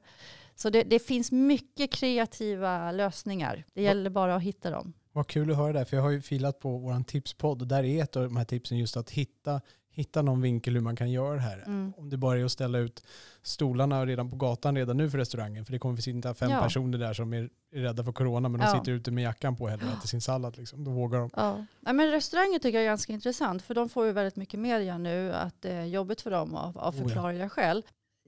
Så 0.56 0.70
det, 0.70 0.84
det 0.84 1.00
finns 1.00 1.32
mycket 1.32 1.92
kreativa 1.92 2.92
lösningar. 2.92 3.64
Det 3.74 3.82
gäller 3.82 4.10
bara 4.10 4.36
att 4.36 4.42
hitta 4.42 4.70
dem. 4.70 4.94
Vad 5.12 5.28
kul 5.28 5.52
att 5.52 5.58
höra 5.58 5.74
det, 5.74 5.86
för 5.86 5.98
jag 5.98 6.04
har 6.04 6.10
ju 6.10 6.22
filat 6.22 6.60
på 6.60 6.78
vår 6.78 7.04
tipspodd 7.04 7.62
och 7.62 7.68
där 7.68 7.84
är 7.84 8.04
ett 8.04 8.16
av 8.16 8.24
de 8.24 8.38
här 8.38 8.46
tipsen 8.46 8.78
just 8.78 8.98
att 8.98 9.10
hitta, 9.10 9.62
hitta 9.94 10.22
någon 10.22 10.42
vinkel 10.42 10.74
hur 10.74 10.82
man 10.82 10.96
kan 10.96 11.12
göra 11.12 11.34
det 11.36 11.42
här. 11.42 11.64
Mm. 11.66 11.94
Om 11.98 12.10
det 12.10 12.18
bara 12.18 12.40
är 12.40 12.46
att 12.46 12.52
ställa 12.52 12.78
ut 12.78 13.04
stolarna 13.44 14.06
redan 14.06 14.30
på 14.30 14.36
gatan 14.36 14.76
redan 14.76 14.98
nu 14.98 15.10
för 15.10 15.18
restaurangen, 15.18 15.66
för 15.66 15.74
det 15.74 15.80
kommer 15.80 15.98
sitta 15.98 16.34
fem 16.34 16.52
Ja. 16.52 16.62
personer 16.62 16.98
där 16.98 17.14
som 17.14 17.34
är 17.34 17.50
rädda 17.74 18.04
för 18.04 18.12
corona 18.12 18.50
men 18.50 18.60
de 18.62 18.66
Ja. 18.68 18.80
sitter 18.80 18.92
ute 18.92 19.12
med 19.12 19.24
jackan 19.24 19.56
på 19.56 19.68
hellre 19.68 19.86
och 19.86 19.92
äter 19.98 20.08
sin 20.08 20.22
sallad. 20.22 20.58
Liksom. 20.58 20.84
Då 20.84 20.92
vågar 20.92 21.20
de. 21.20 21.30
Ja. 21.36 21.66
Nej, 21.80 21.94
men 21.94 22.12
restauranger 22.12 22.60
tycker 22.60 22.78
jag 22.78 22.84
är 22.86 22.90
ganska 22.90 23.14
intressant 23.14 23.62
för 23.62 23.74
de 23.74 23.90
får 23.90 24.06
ju 24.06 24.12
väldigt 24.12 24.36
mycket 24.36 24.60
media 24.60 24.98
nu 24.98 25.34
att 25.34 25.62
det 25.62 25.72
är 25.72 25.86
jobbigt 25.86 26.22
för 26.22 26.32
dem 26.32 26.56
av, 26.56 26.78
av 26.78 26.94
Oh 26.96 27.00
ja. 27.02 27.08
förklarliga 27.08 27.50
skäl. 27.50 27.84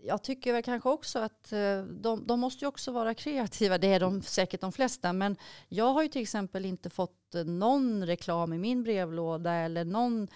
Jag 0.06 0.24
tycker 0.24 0.54
väl 0.54 0.64
kanske 0.64 0.90
också 0.90 1.20
att 1.20 1.52
eh, 1.54 1.82
de, 1.84 2.28
de 2.28 2.40
måste 2.40 2.66
ju 2.66 2.70
också 2.70 2.92
vara 2.92 3.14
kreativa. 3.14 3.78
Det 3.78 3.88
är 3.94 4.00
de 4.00 4.22
säkert 4.22 4.62
de 4.62 4.72
flesta. 4.72 5.14
Men 5.14 5.36
jag 5.70 5.94
har 5.94 6.02
ju 6.04 6.08
till 6.10 6.22
exempel 6.22 6.66
inte 6.66 6.90
fått 6.90 7.36
eh, 7.36 7.44
någon 7.44 8.06
reklam 8.06 8.54
i 8.54 8.58
min 8.58 8.84
brevlåda 8.84 9.54
eller 9.54 9.86
någon 9.86 10.28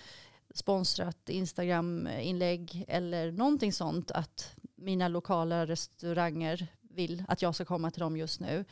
sponsrat 0.57 1.29
Instagram-inlägg 1.29 2.85
eller 2.87 3.31
någonting 3.31 3.73
sånt 3.73 4.11
att 4.11 4.55
mina 4.75 5.07
lokala 5.07 5.65
restauranger 5.65 6.67
vill 6.81 7.23
att 7.27 7.41
jag 7.41 7.55
ska 7.55 7.65
komma 7.65 7.91
till 7.91 7.99
dem 8.01 8.17
just 8.17 8.39
nu. 8.39 8.65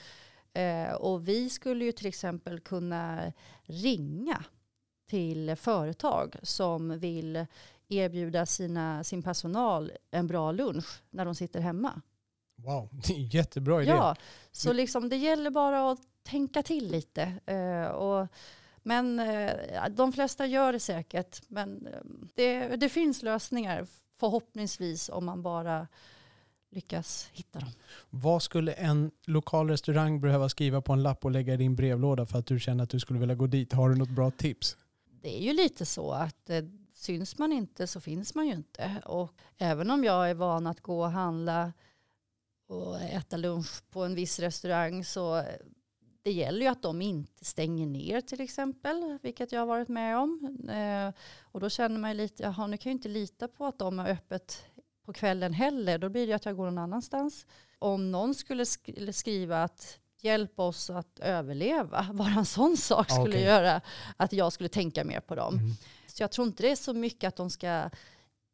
Eh, 0.53 0.93
och 0.93 1.27
vi 1.27 1.49
skulle 1.49 1.85
ju 1.85 1.91
till 1.91 2.07
exempel 2.07 2.59
kunna 2.59 3.33
ringa 3.63 4.43
till 5.09 5.55
företag 5.55 6.35
som 6.43 6.99
vill 6.99 7.45
erbjuda 7.87 8.45
sina, 8.45 9.03
sin 9.03 9.23
personal 9.23 9.91
en 10.11 10.27
bra 10.27 10.51
lunch 10.51 11.01
när 11.09 11.25
de 11.25 11.35
sitter 11.35 11.59
hemma. 11.59 12.01
Wow, 12.55 12.89
det 12.91 13.13
är 13.13 13.17
en 13.17 13.27
jättebra 13.27 13.81
idé. 13.81 13.91
Ja, 13.91 14.15
så 14.51 14.73
liksom 14.73 15.09
det 15.09 15.17
gäller 15.17 15.49
bara 15.49 15.91
att 15.91 15.99
tänka 16.23 16.63
till 16.63 16.91
lite. 16.91 17.33
Eh, 17.45 17.87
och, 17.87 18.27
men 18.85 19.19
eh, 19.19 19.89
de 19.89 20.13
flesta 20.13 20.45
gör 20.45 20.73
det 20.73 20.79
säkert. 20.79 21.41
Men 21.47 21.87
eh, 21.87 21.99
det, 22.35 22.75
det 22.75 22.89
finns 22.89 23.23
lösningar 23.23 23.87
förhoppningsvis 24.19 25.09
om 25.09 25.25
man 25.25 25.41
bara 25.41 25.87
lyckas 26.71 27.29
hitta 27.33 27.59
dem. 27.59 27.69
Vad 28.09 28.43
skulle 28.43 28.71
en 28.71 29.11
lokal 29.25 29.69
restaurang 29.69 30.21
behöva 30.21 30.49
skriva 30.49 30.81
på 30.81 30.93
en 30.93 31.03
lapp 31.03 31.25
och 31.25 31.31
lägga 31.31 31.53
i 31.53 31.57
din 31.57 31.75
brevlåda 31.75 32.25
för 32.25 32.39
att 32.39 32.45
du 32.45 32.59
känner 32.59 32.83
att 32.83 32.89
du 32.89 32.99
skulle 32.99 33.19
vilja 33.19 33.35
gå 33.35 33.47
dit? 33.47 33.73
Har 33.73 33.89
du 33.89 33.95
något 33.95 34.09
bra 34.09 34.31
tips? 34.31 34.77
det 35.25 35.37
är 35.37 35.41
ju 35.41 35.53
lite 35.53 35.85
så 35.85 36.11
att 36.11 36.49
eh, 36.49 36.63
syns 36.93 37.37
man 37.37 37.51
inte 37.51 37.87
så 37.87 37.99
finns 37.99 38.35
man 38.35 38.47
ju 38.47 38.53
inte. 38.53 39.01
Och 39.05 39.31
även 39.57 39.91
om 39.91 40.03
jag 40.03 40.29
är 40.29 40.33
van 40.33 40.67
att 40.67 40.81
gå 40.81 41.03
och 41.03 41.11
handla 41.11 41.73
och 42.67 43.01
äta 43.01 43.37
lunch 43.37 43.89
på 43.89 44.03
en 44.03 44.15
viss 44.15 44.39
restaurang 44.39 45.05
så 45.05 45.37
eh, 45.37 45.45
det 46.25 46.31
gäller 46.31 46.61
ju 46.61 46.67
att 46.67 46.81
de 46.81 47.01
inte 47.01 47.45
stänger 47.45 47.87
ner 47.87 48.21
till 48.21 48.41
exempel, 48.41 49.17
vilket 49.21 49.51
jag 49.51 49.59
har 49.59 49.65
varit 49.65 49.87
med 49.87 50.17
om. 50.17 50.59
Eh, 50.69 51.13
och 51.41 51.59
då 51.59 51.69
känner 51.69 51.99
man 51.99 52.09
ju 52.11 52.17
lite, 52.17 52.43
jaha 52.43 52.67
nu 52.67 52.77
kan 52.77 52.89
jag 52.89 52.93
ju 52.93 52.97
inte 52.97 53.09
lita 53.09 53.47
på 53.47 53.65
att 53.65 53.79
de 53.79 53.99
har 53.99 54.07
öppet 54.07 54.65
på 55.05 55.13
kvällen 55.13 55.53
heller, 55.53 55.97
då 55.97 56.09
blir 56.09 56.27
det 56.27 56.33
att 56.33 56.45
jag 56.45 56.55
går 56.57 56.65
någon 56.65 56.77
annanstans. 56.77 57.45
Om 57.79 58.11
någon 58.11 58.35
skulle 58.35 58.63
sk- 58.63 59.11
skriva 59.11 59.63
att 59.63 59.99
hjälp 60.21 60.59
oss 60.59 60.89
att 60.89 61.19
överleva, 61.19 62.07
bara 62.13 62.33
en 62.33 62.45
sån 62.45 62.77
sak 62.77 63.11
skulle 63.11 63.29
okej. 63.29 63.43
göra 63.43 63.81
att 64.17 64.33
jag 64.33 64.53
skulle 64.53 64.69
tänka 64.69 65.03
mer 65.03 65.19
på 65.19 65.35
dem. 65.35 65.53
Mm. 65.53 65.71
Så 66.07 66.23
jag 66.23 66.31
tror 66.31 66.47
inte 66.47 66.63
det 66.63 66.71
är 66.71 66.75
så 66.75 66.93
mycket 66.93 67.27
att 67.27 67.35
de 67.35 67.49
ska 67.49 67.89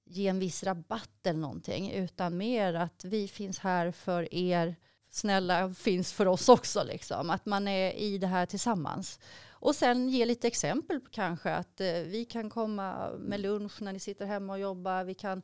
ge 0.06 0.28
en 0.28 0.40
viss 0.40 0.64
rabatt 0.64 1.26
eller 1.26 1.40
någonting, 1.40 1.92
utan 1.92 2.38
mer 2.38 2.74
att 2.74 3.06
vi 3.06 3.28
finns 3.28 3.60
här 3.60 3.92
för 3.92 4.34
er, 4.34 4.76
snälla 5.12 5.74
finns 5.74 6.14
för 6.14 6.28
oss 6.28 6.50
också, 6.50 6.84
liksom. 6.84 7.30
att 7.30 7.46
man 7.46 7.68
är 7.68 7.92
i 7.94 8.18
det 8.18 8.28
här 8.28 8.46
tillsammans. 8.46 9.20
Och 9.50 9.76
sen 9.76 10.10
ge 10.10 10.26
lite 10.26 10.48
exempel 10.48 11.00
kanske 11.12 11.52
att 11.52 11.82
eh, 11.82 11.94
vi 11.94 12.26
kan 12.26 12.50
komma 12.50 13.12
med 13.20 13.40
lunch 13.40 13.82
när 13.82 13.94
ni 13.94 14.00
sitter 14.00 14.26
hemma 14.26 14.54
och 14.54 14.60
jobbar, 14.60 15.04
vi 15.04 15.14
kan 15.14 15.42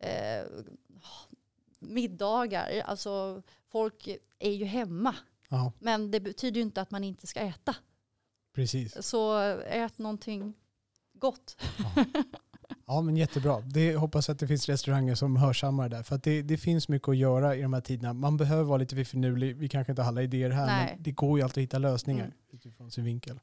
eh, 0.00 0.44
middagar, 1.78 2.80
alltså 2.84 3.42
folk 3.68 4.08
är 4.38 4.50
ju 4.50 4.64
hemma, 4.64 5.14
Ja, 5.48 5.72
men 5.78 6.10
det 6.10 6.20
betyder 6.20 6.56
ju 6.56 6.62
inte 6.62 6.80
att 6.80 6.90
man 6.90 7.04
inte 7.04 7.26
ska 7.26 7.40
äta. 7.40 7.76
precis. 8.54 9.06
Så 9.06 9.38
ät 9.66 9.98
någonting 9.98 10.54
gott. 11.12 11.56
Ja, 11.78 12.04
men 13.02 13.16
jättebra. 13.16 13.60
Det 13.60 13.94
hoppas 13.96 14.28
att 14.30 14.38
det 14.38 14.46
finns 14.46 14.68
restauranger 14.68 15.14
som 15.14 15.36
hörsammar 15.36 15.88
där. 15.88 16.02
För 16.02 16.16
att 16.16 16.22
det, 16.22 16.42
det 16.42 16.56
finns 16.56 16.88
mycket 16.88 17.08
att 17.08 17.16
göra 17.16 17.56
i 17.56 17.62
de 17.62 17.72
här 17.72 17.80
tiderna. 17.80 18.12
Man 18.12 18.36
behöver 18.36 18.62
vara 18.62 18.78
lite 18.78 19.04
finurlig. 19.04 19.56
Vi 19.56 19.68
kanske 19.68 19.92
inte 19.92 20.02
har 20.02 20.08
alla 20.08 20.22
idéer 20.22 20.50
här, 20.50 20.66
Nej. 20.66 20.92
men 20.94 21.02
det 21.02 21.10
går 21.12 21.38
ju 21.38 21.44
alltid 21.44 21.62
att 21.62 21.64
hitta 21.64 21.78
lösningar 21.78 22.24
Mm. 22.24 22.36
utifrån 22.52 22.90
sin 22.90 23.04
vinkel. 23.04 23.40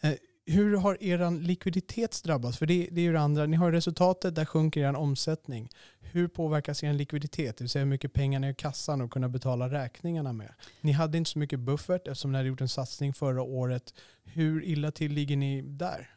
Eh, 0.00 0.12
hur 0.46 0.76
har 0.76 1.02
er 1.02 1.30
likviditet 1.40 2.20
drabbats? 2.24 2.58
För 2.58 2.66
det, 2.66 2.88
det 2.92 3.00
är 3.00 3.02
ju 3.02 3.12
det 3.12 3.20
andra. 3.20 3.46
Ni 3.46 3.56
har 3.56 3.72
resultatet, 3.72 4.34
där 4.34 4.44
sjunker 4.44 4.80
er 4.80 4.96
omsättning. 4.96 5.68
Hur 6.00 6.28
påverkas 6.28 6.84
er 6.84 6.92
likviditet? 6.92 7.56
Det 7.56 7.64
vill 7.64 7.70
säga 7.70 7.84
hur 7.84 7.90
mycket 7.90 8.12
pengar 8.12 8.40
ni 8.40 8.46
har 8.46 8.52
i 8.52 8.54
kassan 8.54 9.00
och 9.00 9.10
kunna 9.12 9.28
betala 9.28 9.68
räkningarna 9.70 10.32
med. 10.32 10.54
Ni 10.80 10.92
hade 10.92 11.18
inte 11.18 11.30
så 11.30 11.38
mycket 11.38 11.60
buffert 11.60 12.06
eftersom 12.08 12.32
ni 12.32 12.38
hade 12.38 12.48
gjort 12.48 12.60
en 12.60 12.68
satsning 12.68 13.14
förra 13.14 13.42
året. 13.42 13.94
Hur 14.24 14.64
illa 14.64 14.90
till 14.90 15.12
ligger 15.12 15.36
ni 15.36 15.62
där? 15.62 16.10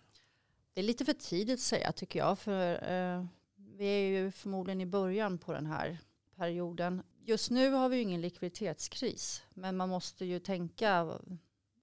Det 0.73 0.81
är 0.81 0.85
lite 0.85 1.05
för 1.05 1.13
tidigt 1.13 1.53
att 1.53 1.59
säga 1.59 1.91
tycker 1.91 2.19
jag. 2.19 2.39
För 2.39 2.91
eh, 2.91 3.25
vi 3.55 3.85
är 3.85 4.07
ju 4.07 4.31
förmodligen 4.31 4.81
i 4.81 4.85
början 4.85 5.37
på 5.37 5.53
den 5.53 5.65
här 5.65 5.97
perioden. 6.35 7.03
Just 7.25 7.51
nu 7.51 7.69
har 7.69 7.89
vi 7.89 7.95
ju 7.95 8.01
ingen 8.01 8.21
likviditetskris. 8.21 9.43
Men 9.53 9.77
man 9.77 9.89
måste 9.89 10.25
ju 10.25 10.39
tänka 10.39 11.19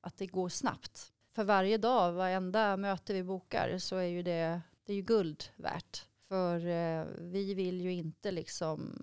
att 0.00 0.16
det 0.16 0.26
går 0.26 0.48
snabbt. 0.48 1.12
För 1.34 1.44
varje 1.44 1.78
dag, 1.78 2.12
varenda 2.12 2.76
möte 2.76 3.12
vi 3.12 3.22
bokar 3.22 3.78
så 3.78 3.96
är 3.96 4.06
ju 4.06 4.22
det, 4.22 4.60
det 4.84 4.92
är 4.92 4.96
ju 4.96 5.02
guld 5.02 5.44
värt. 5.56 6.06
För 6.28 6.66
eh, 6.66 7.04
vi 7.18 7.54
vill 7.54 7.80
ju 7.80 7.92
inte 7.92 8.30
liksom 8.30 8.96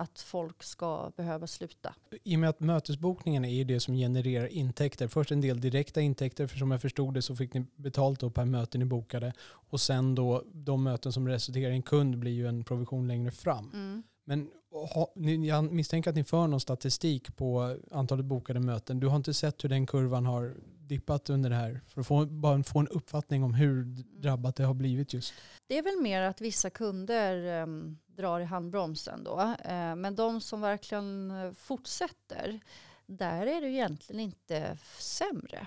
att 0.00 0.20
folk 0.20 0.62
ska 0.62 1.12
behöva 1.16 1.46
sluta. 1.46 1.94
I 2.24 2.36
och 2.36 2.40
med 2.40 2.50
att 2.50 2.60
mötesbokningen 2.60 3.44
är 3.44 3.64
det 3.64 3.80
som 3.80 3.94
genererar 3.94 4.46
intäkter. 4.46 5.08
Först 5.08 5.30
en 5.30 5.40
del 5.40 5.60
direkta 5.60 6.00
intäkter, 6.00 6.46
för 6.46 6.58
som 6.58 6.70
jag 6.70 6.82
förstod 6.82 7.14
det 7.14 7.22
så 7.22 7.36
fick 7.36 7.54
ni 7.54 7.66
betalt 7.76 8.20
då 8.20 8.30
per 8.30 8.44
möte 8.44 8.78
ni 8.78 8.84
bokade. 8.84 9.32
Och 9.42 9.80
sen 9.80 10.14
då 10.14 10.42
de 10.52 10.82
möten 10.82 11.12
som 11.12 11.28
resulterar 11.28 11.70
i 11.70 11.74
en 11.74 11.82
kund 11.82 12.18
blir 12.18 12.32
ju 12.32 12.48
en 12.48 12.64
provision 12.64 13.08
längre 13.08 13.30
fram. 13.30 13.70
Mm. 13.72 14.02
Men 14.24 14.48
ha, 14.70 15.12
ni, 15.16 15.48
jag 15.48 15.72
misstänker 15.72 16.10
att 16.10 16.16
ni 16.16 16.24
för 16.24 16.46
någon 16.46 16.60
statistik 16.60 17.36
på 17.36 17.76
antalet 17.90 18.24
bokade 18.24 18.60
möten. 18.60 19.00
Du 19.00 19.06
har 19.06 19.16
inte 19.16 19.34
sett 19.34 19.64
hur 19.64 19.68
den 19.68 19.86
kurvan 19.86 20.26
har 20.26 20.54
dippat 20.90 21.30
under 21.30 21.50
det 21.50 21.56
här? 21.56 21.80
För 21.86 22.00
att 22.00 22.06
få, 22.06 22.26
bara 22.26 22.62
få 22.62 22.78
en 22.78 22.88
uppfattning 22.88 23.44
om 23.44 23.54
hur 23.54 23.84
drabbat 24.20 24.56
det 24.56 24.64
har 24.64 24.74
blivit 24.74 25.14
just. 25.14 25.34
Det 25.68 25.78
är 25.78 25.82
väl 25.82 26.02
mer 26.02 26.22
att 26.22 26.40
vissa 26.40 26.70
kunder 26.70 27.62
um, 27.62 27.98
drar 28.20 28.40
i 28.40 28.44
handbromsen 28.44 29.24
då. 29.24 29.40
Eh, 29.64 29.96
men 29.96 30.16
de 30.16 30.40
som 30.40 30.60
verkligen 30.60 31.30
eh, 31.30 31.52
fortsätter, 31.52 32.60
där 33.06 33.46
är 33.46 33.60
det 33.60 33.68
egentligen 33.68 34.20
inte 34.20 34.78
sämre. 34.98 35.66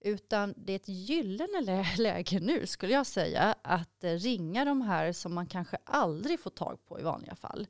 Utan 0.00 0.54
det 0.56 0.72
är 0.72 0.76
ett 0.76 0.88
gyllene 0.88 1.60
lä 1.60 1.86
läge 1.98 2.40
nu 2.40 2.66
skulle 2.66 2.92
jag 2.92 3.06
säga 3.06 3.54
att 3.62 4.04
eh, 4.04 4.12
ringa 4.12 4.64
de 4.64 4.82
här 4.82 5.12
som 5.12 5.34
man 5.34 5.46
kanske 5.46 5.76
aldrig 5.84 6.40
får 6.40 6.50
tag 6.50 6.78
på 6.86 7.00
i 7.00 7.02
vanliga 7.02 7.34
fall. 7.34 7.66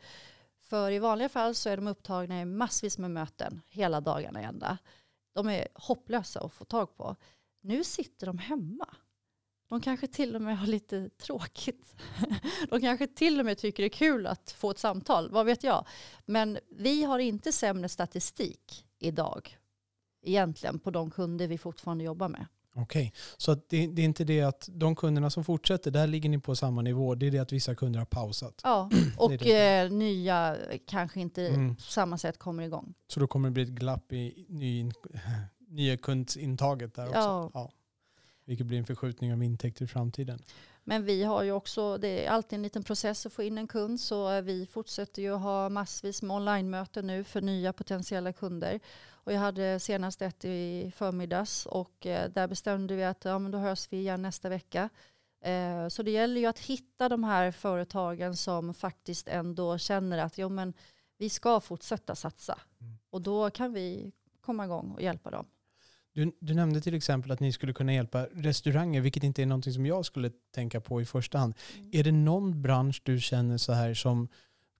För 0.60 0.90
i 0.90 0.98
vanliga 0.98 1.28
fall 1.28 1.54
så 1.54 1.68
är 1.68 1.76
de 1.76 1.86
upptagna 1.86 2.40
i 2.40 2.44
massvis 2.44 2.98
med 2.98 3.10
möten 3.10 3.62
hela 3.68 4.00
dagarna 4.00 4.40
ända. 4.40 4.78
De 5.32 5.48
är 5.48 5.68
hopplösa 5.74 6.40
att 6.40 6.52
få 6.52 6.64
tag 6.64 6.96
på. 6.96 7.16
Nu 7.60 7.84
sitter 7.84 8.26
de 8.26 8.38
hemma. 8.38 8.88
De 9.70 9.80
kanske 9.80 10.06
till 10.06 10.36
och 10.36 10.42
med 10.42 10.58
har 10.58 10.66
lite 10.66 11.08
tråkigt. 11.08 11.94
De 12.70 12.80
kanske 12.80 13.06
till 13.06 13.40
och 13.40 13.46
med 13.46 13.58
tycker 13.58 13.82
det 13.82 13.86
är 13.86 13.98
kul 13.98 14.26
att 14.26 14.50
få 14.58 14.70
ett 14.70 14.78
samtal, 14.78 15.30
vad 15.30 15.46
vet 15.46 15.64
jag. 15.64 15.86
Men 16.26 16.58
vi 16.70 17.04
har 17.04 17.18
inte 17.18 17.52
sämre 17.52 17.88
statistik 17.88 18.86
idag 18.98 19.56
egentligen 20.22 20.78
på 20.78 20.90
de 20.90 21.10
kunder 21.10 21.46
vi 21.48 21.58
fortfarande 21.58 22.04
jobbar 22.04 22.28
med. 22.28 22.46
Okej, 22.74 23.12
så 23.36 23.54
det, 23.54 23.86
det 23.86 24.02
är 24.02 24.04
inte 24.04 24.24
det 24.24 24.42
att 24.42 24.68
de 24.72 24.96
kunderna 24.96 25.30
som 25.30 25.44
fortsätter, 25.44 25.90
där 25.90 26.06
ligger 26.06 26.28
ni 26.28 26.38
på 26.38 26.56
samma 26.56 26.82
nivå. 26.82 27.14
Det 27.14 27.26
är 27.26 27.30
det 27.30 27.38
att 27.38 27.52
vissa 27.52 27.74
kunder 27.74 27.98
har 27.98 28.06
pausat. 28.06 28.60
Ja, 28.64 28.90
och 29.18 29.30
det. 29.30 29.78
eh, 29.80 29.90
nya 29.90 30.56
kanske 30.86 31.20
inte 31.20 31.46
Mm. 31.46 31.76
på 31.76 31.82
samma 31.82 32.18
sätt 32.18 32.38
kommer 32.38 32.62
igång. 32.62 32.94
Så 33.08 33.20
då 33.20 33.26
kommer 33.26 33.48
det 33.48 33.52
bli 33.52 33.62
ett 33.62 33.68
glapp 33.68 34.12
i 34.12 34.46
ny, 34.48 34.90
nya 35.68 35.96
kundintaget 35.96 36.94
där 36.94 37.06
också. 37.06 37.18
Ja. 37.18 37.50
Ja. 37.54 37.72
Vilket 38.50 38.66
blir 38.66 38.78
en 38.78 38.86
förskjutning 38.86 39.32
av 39.32 39.42
intäkter 39.42 39.84
i 39.84 39.88
framtiden. 39.88 40.38
Men 40.84 41.04
vi 41.04 41.24
har 41.24 41.42
ju 41.42 41.52
också, 41.52 41.98
det 41.98 42.26
är 42.26 42.30
alltid 42.30 42.56
en 42.56 42.62
liten 42.62 42.82
process 42.82 43.26
att 43.26 43.32
få 43.32 43.42
in 43.42 43.58
en 43.58 43.66
kund 43.66 44.00
så 44.00 44.40
vi 44.40 44.66
fortsätter 44.66 45.22
ju 45.22 45.32
ha 45.32 45.68
massvis 45.68 46.22
med 46.22 46.36
online-möten 46.36 47.06
nu 47.06 47.24
för 47.24 47.40
nya 47.40 47.72
potentiella 47.72 48.32
kunder. 48.32 48.80
Och 49.08 49.32
jag 49.32 49.40
hade 49.40 49.80
senast 49.80 50.22
ett 50.22 50.44
i 50.44 50.92
förmiddags 50.96 51.66
och 51.66 52.06
eh, 52.06 52.30
där 52.30 52.48
bestämde 52.48 52.96
vi 52.96 53.04
att 53.04 53.24
ja, 53.24 53.38
men 53.38 53.50
då 53.50 53.58
hörs 53.58 53.92
vi 53.92 53.96
igen 53.96 54.22
nästa 54.22 54.48
vecka. 54.48 54.88
Eh, 55.44 55.88
Så 55.88 56.02
det 56.02 56.10
gäller 56.10 56.40
ju 56.40 56.46
att 56.46 56.58
hitta 56.58 57.08
de 57.08 57.24
här 57.24 57.52
företagen 57.52 58.36
som 58.36 58.74
faktiskt 58.74 59.28
ändå 59.28 59.78
känner 59.78 60.18
att 60.18 60.38
jo, 60.38 60.48
men 60.48 60.74
vi 61.18 61.30
ska 61.30 61.60
fortsätta 61.60 62.14
satsa. 62.14 62.58
Mm. 62.80 62.98
Och 63.10 63.22
då 63.22 63.50
kan 63.50 63.72
vi 63.72 64.12
komma 64.40 64.64
igång 64.64 64.90
och 64.90 65.02
hjälpa 65.02 65.30
dem. 65.30 65.46
Du, 66.12 66.32
du 66.40 66.54
nämnde 66.54 66.80
till 66.80 66.94
exempel 66.94 67.30
att 67.30 67.40
ni 67.40 67.52
skulle 67.52 67.72
kunna 67.72 67.94
hjälpa 67.94 68.26
restauranger, 68.32 69.00
vilket 69.00 69.22
inte 69.24 69.42
är 69.42 69.46
någonting 69.46 69.72
som 69.72 69.86
jag 69.86 70.04
skulle 70.06 70.30
tänka 70.54 70.80
på 70.80 71.00
i 71.02 71.04
första 71.04 71.38
hand. 71.38 71.54
Är 71.92 72.04
det 72.04 72.12
någon 72.12 72.62
bransch 72.62 73.02
du 73.04 73.20
känner 73.20 73.58
så 73.58 73.72
här 73.72 73.94
som 73.94 74.28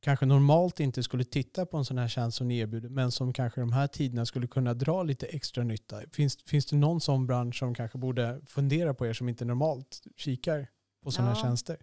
kanske 0.02 0.26
normalt 0.26 0.80
inte 0.80 1.02
skulle 1.02 1.24
titta 1.24 1.66
på 1.66 1.76
en 1.76 1.84
sån 1.84 1.98
här 1.98 2.08
tjänst 2.08 2.38
som 2.38 2.48
ni 2.48 2.58
erbjuder, 2.58 2.88
men 2.88 3.12
som 3.12 3.32
kanske 3.32 3.60
de 3.60 3.72
här 3.72 3.86
tiderna 3.86 4.26
skulle 4.26 4.46
kunna 4.46 4.74
dra 4.74 5.02
lite 5.02 5.26
extra 5.26 5.64
nytta? 5.64 6.00
Finns, 6.12 6.36
finns 6.46 6.66
det 6.66 6.76
någon 6.76 7.00
sån 7.00 7.26
bransch 7.26 7.58
som 7.58 7.74
kanske 7.74 7.98
borde 7.98 8.40
fundera 8.46 8.94
på 8.94 9.06
er 9.06 9.12
som 9.12 9.28
inte 9.28 9.44
normalt 9.44 10.02
kikar 10.16 10.66
på 11.04 11.10
sådana 11.10 11.30
här 11.30 11.38
Ja. 11.38 11.42
tjänster? 11.42 11.76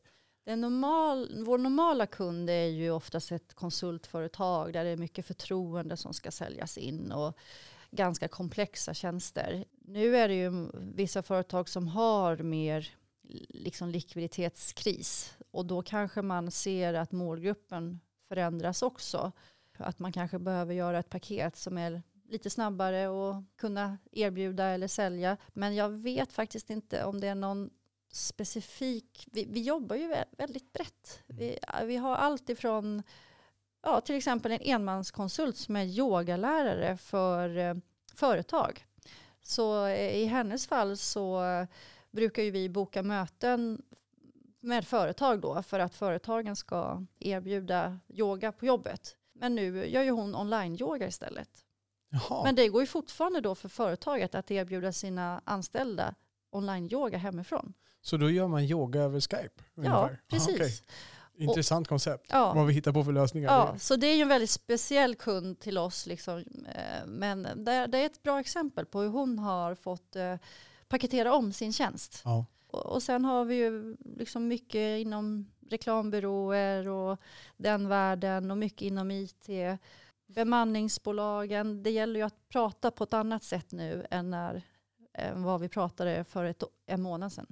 Det 0.45 0.55
normal, 0.55 1.43
vår 1.45 1.57
normala 1.57 2.05
kund 2.05 2.49
är 2.49 2.65
ju 2.65 2.91
oftast 2.91 3.31
ett 3.31 3.53
konsultföretag 3.53 4.73
där 4.73 4.83
det 4.83 4.89
är 4.89 4.97
mycket 4.97 5.25
förtroende 5.25 5.97
som 5.97 6.13
ska 6.13 6.31
säljas 6.31 6.77
in 6.77 7.11
och 7.11 7.37
ganska 7.91 8.27
komplexa 8.27 8.93
tjänster. 8.93 9.65
Nu 9.81 10.17
är 10.17 10.27
det 10.27 10.35
ju 10.35 10.69
vissa 10.73 11.23
företag 11.23 11.69
som 11.69 11.87
har 11.87 12.37
mer 12.37 12.89
liksom 13.49 13.89
likviditetskris 13.89 15.37
och 15.51 15.65
då 15.65 15.81
kanske 15.81 16.21
man 16.21 16.51
ser 16.51 16.93
att 16.93 17.11
målgruppen 17.11 17.99
förändras 18.27 18.81
också. 18.81 19.31
Att 19.77 19.99
man 19.99 20.13
kanske 20.13 20.39
behöver 20.39 20.73
göra 20.73 20.99
ett 20.99 21.09
paket 21.09 21.55
som 21.55 21.77
är 21.77 22.01
lite 22.29 22.49
snabbare 22.49 23.07
och 23.07 23.43
kunna 23.55 23.97
erbjuda 24.11 24.65
eller 24.65 24.87
sälja. 24.87 25.37
Men 25.53 25.75
jag 25.75 25.89
vet 25.89 26.33
faktiskt 26.33 26.69
inte 26.69 27.03
om 27.03 27.19
det 27.19 27.27
är 27.27 27.35
någon 27.35 27.69
specifik, 28.11 29.27
vi, 29.31 29.45
vi 29.49 29.61
jobbar 29.61 29.95
ju 29.95 30.15
väldigt 30.37 30.73
brett. 30.73 31.23
Vi, 31.27 31.57
vi 31.85 31.97
har 31.97 32.15
allt 32.15 32.49
ifrån 32.49 33.03
ja, 33.83 34.01
till 34.01 34.15
exempel 34.15 34.51
en 34.51 34.61
enmanskonsult 34.61 35.57
som 35.57 35.75
är 35.75 35.85
yogalärare 35.85 36.97
för 36.97 37.57
eh, 37.57 37.75
företag. 38.13 38.85
Så 39.41 39.85
eh, 39.85 40.15
i 40.17 40.25
hennes 40.25 40.67
fall 40.67 40.97
så 40.97 41.41
brukar 42.11 42.43
ju 42.43 42.51
vi 42.51 42.69
boka 42.69 43.03
möten 43.03 43.81
med 44.59 44.87
företag 44.87 45.41
då 45.41 45.63
för 45.63 45.79
att 45.79 45.95
företagen 45.95 46.55
ska 46.55 47.05
erbjuda 47.19 47.99
yoga 48.09 48.51
på 48.51 48.65
jobbet. 48.65 49.15
Men 49.33 49.55
nu 49.55 49.87
gör 49.87 50.03
ju 50.03 50.11
hon 50.11 50.35
online-yoga 50.35 51.07
istället. 51.07 51.49
Jaha. 52.09 52.43
Men 52.43 52.55
det 52.55 52.67
går 52.67 52.81
ju 52.81 52.87
fortfarande 52.87 53.41
då 53.41 53.55
för 53.55 53.69
företaget 53.69 54.35
att 54.35 54.51
erbjuda 54.51 54.91
sina 54.91 55.41
anställda 55.45 56.15
online-yoga 56.51 57.17
hemifrån. 57.17 57.73
Så 58.01 58.17
då 58.17 58.29
gör 58.29 58.47
man 58.47 58.63
yoga 58.63 59.01
över 59.01 59.19
Skype? 59.19 59.49
Ja, 59.57 59.71
ungefär? 59.75 59.97
Aha, 59.97 60.09
precis. 60.27 60.83
Intressant 61.37 61.87
koncept. 61.87 62.27
Ja. 62.29 62.53
Vad 62.53 62.67
vi 62.67 62.73
hittar 62.73 62.91
på 62.91 63.03
för 63.03 63.11
lösningar. 63.11 63.49
Ja, 63.49 63.75
så 63.79 63.95
det 63.95 64.07
är 64.07 64.15
ju 64.15 64.21
en 64.21 64.27
väldigt 64.27 64.49
speciell 64.49 65.15
kund 65.15 65.59
till 65.59 65.77
oss. 65.77 66.05
Liksom. 66.05 66.37
eh, 66.75 67.07
Men 67.07 67.43
det, 67.43 67.87
det 67.87 67.97
är 67.97 68.05
ett 68.05 68.23
bra 68.23 68.39
exempel 68.39 68.85
på 68.85 69.01
hur 69.01 69.09
hon 69.09 69.39
har 69.39 69.75
fått 69.75 70.15
eh, 70.15 70.35
paketera 70.87 71.33
om 71.33 71.53
sin 71.53 71.73
tjänst. 71.73 72.21
Ja. 72.25 72.45
Och, 72.67 72.85
och 72.85 73.03
sen 73.03 73.25
har 73.25 73.45
vi 73.45 73.55
ju 73.55 73.97
liksom 74.17 74.47
mycket 74.47 74.99
inom 74.99 75.51
reklambyråer 75.69 76.87
och 76.87 77.17
den 77.57 77.87
världen 77.87 78.51
och 78.51 78.57
mycket 78.57 78.81
inom 78.81 79.11
IT. 79.11 79.49
Bemanningsbolagen, 80.27 81.83
det 81.83 81.91
gäller 81.91 82.19
ju 82.19 82.25
att 82.25 82.49
prata 82.49 82.91
på 82.91 83.03
ett 83.03 83.13
annat 83.13 83.43
sätt 83.43 83.71
nu 83.71 84.05
än 84.11 84.29
när, 84.29 84.61
än 85.17 85.43
vad 85.43 85.61
vi 85.61 85.69
pratade 85.69 86.23
för 86.23 86.45
ett, 86.45 86.63
en 86.87 87.01
månad 87.01 87.33
sedan. 87.33 87.47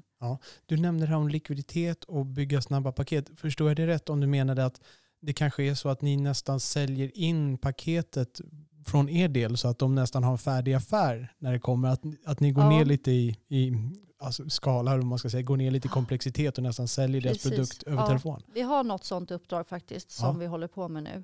Du 0.65 0.78
nämnde 0.78 1.06
det 1.06 1.10
här 1.10 1.17
om 1.17 1.28
likviditet 1.30 2.04
och 2.04 2.25
bygga 2.25 2.62
snabba 2.62 2.91
paket. 2.91 3.30
Förstår 3.39 3.67
jag 3.67 3.78
det 3.78 3.88
rätt 3.88 4.10
om 4.10 4.19
du 4.19 4.28
menade 4.28 4.65
att 4.65 4.82
det 5.21 5.34
kanske 5.34 5.63
är 5.63 5.75
så 5.75 5.89
att 5.89 6.01
ni 6.01 6.17
nästan 6.17 6.60
säljer 6.60 7.17
in 7.17 7.58
paketet 7.58 8.41
från 8.86 9.10
er 9.10 9.28
del 9.28 9.58
så 9.58 9.67
att 9.67 9.80
de 9.80 9.95
nästan 9.95 10.23
har 10.23 10.32
en 10.32 10.38
färdig 10.38 10.73
affär 10.73 11.34
när 11.38 11.51
det 11.54 11.60
kommer? 11.60 11.89
Att, 11.89 12.01
att 12.25 12.39
ni 12.39 12.51
går 12.51 12.63
Ja. 12.63 12.69
ner 12.69 12.86
lite 12.86 13.12
i, 13.12 13.38
i 13.47 13.73
alltså 14.19 14.49
skala, 14.49 14.91
eller 14.91 15.01
vad 15.01 15.08
man 15.10 15.19
ska 15.19 15.30
säga, 15.30 15.41
går 15.43 15.58
ner 15.58 15.71
lite 15.71 15.88
i 15.88 15.89
komplexitet 15.91 16.58
och 16.58 16.63
nästan 16.63 16.88
säljer 16.88 17.21
deras 17.21 17.34
Precis. 17.43 17.49
produkt 17.51 17.84
över 17.84 17.97
Ja. 18.01 18.08
telefon? 18.08 18.41
Vi 18.54 18.62
har 18.62 18.84
något 18.84 19.04
sånt 19.04 19.32
uppdrag 19.32 19.67
faktiskt 19.67 20.12
som 20.12 20.25
Ja. 20.36 20.39
vi 20.39 20.45
håller 20.45 20.67
på 20.67 20.88
med 20.88 21.04
nu. 21.04 21.23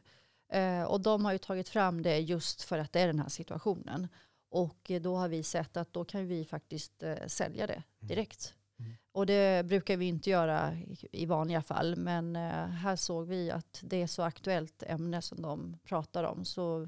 Eh, 0.60 0.84
och 0.84 1.02
de 1.02 1.26
har 1.26 1.32
ju 1.32 1.38
tagit 1.38 1.70
fram 1.70 2.02
det 2.02 2.18
just 2.20 2.62
för 2.62 2.80
att 2.80 2.94
det 2.94 3.00
är 3.02 3.08
den 3.08 3.20
här 3.20 3.30
situationen. 3.30 4.08
Och 4.52 4.92
då 5.02 5.16
har 5.16 5.28
vi 5.28 5.44
sett 5.44 5.78
att 5.78 5.94
då 5.94 6.06
kan 6.06 6.28
vi 6.28 6.46
faktiskt 6.46 7.04
eh, 7.04 7.16
sälja 7.28 7.68
det 7.68 7.84
direkt. 8.00 8.54
Mm. 8.80 8.94
Och 9.12 9.26
det 9.26 9.66
brukar 9.66 9.98
vi 9.98 10.06
inte 10.06 10.30
göra 10.30 10.74
i- 10.76 11.08
i 11.12 11.26
vanliga 11.26 11.62
fall. 11.62 11.96
Men 11.96 12.36
eh, 12.36 12.66
här 12.68 12.96
såg 12.96 13.28
vi 13.28 13.52
att 13.52 13.82
det 13.84 14.02
är 14.02 14.08
så 14.08 14.22
aktuellt 14.24 14.84
ämne 14.84 15.22
som 15.22 15.42
de 15.42 15.78
pratar 15.84 16.24
om. 16.24 16.46
Så 16.46 16.88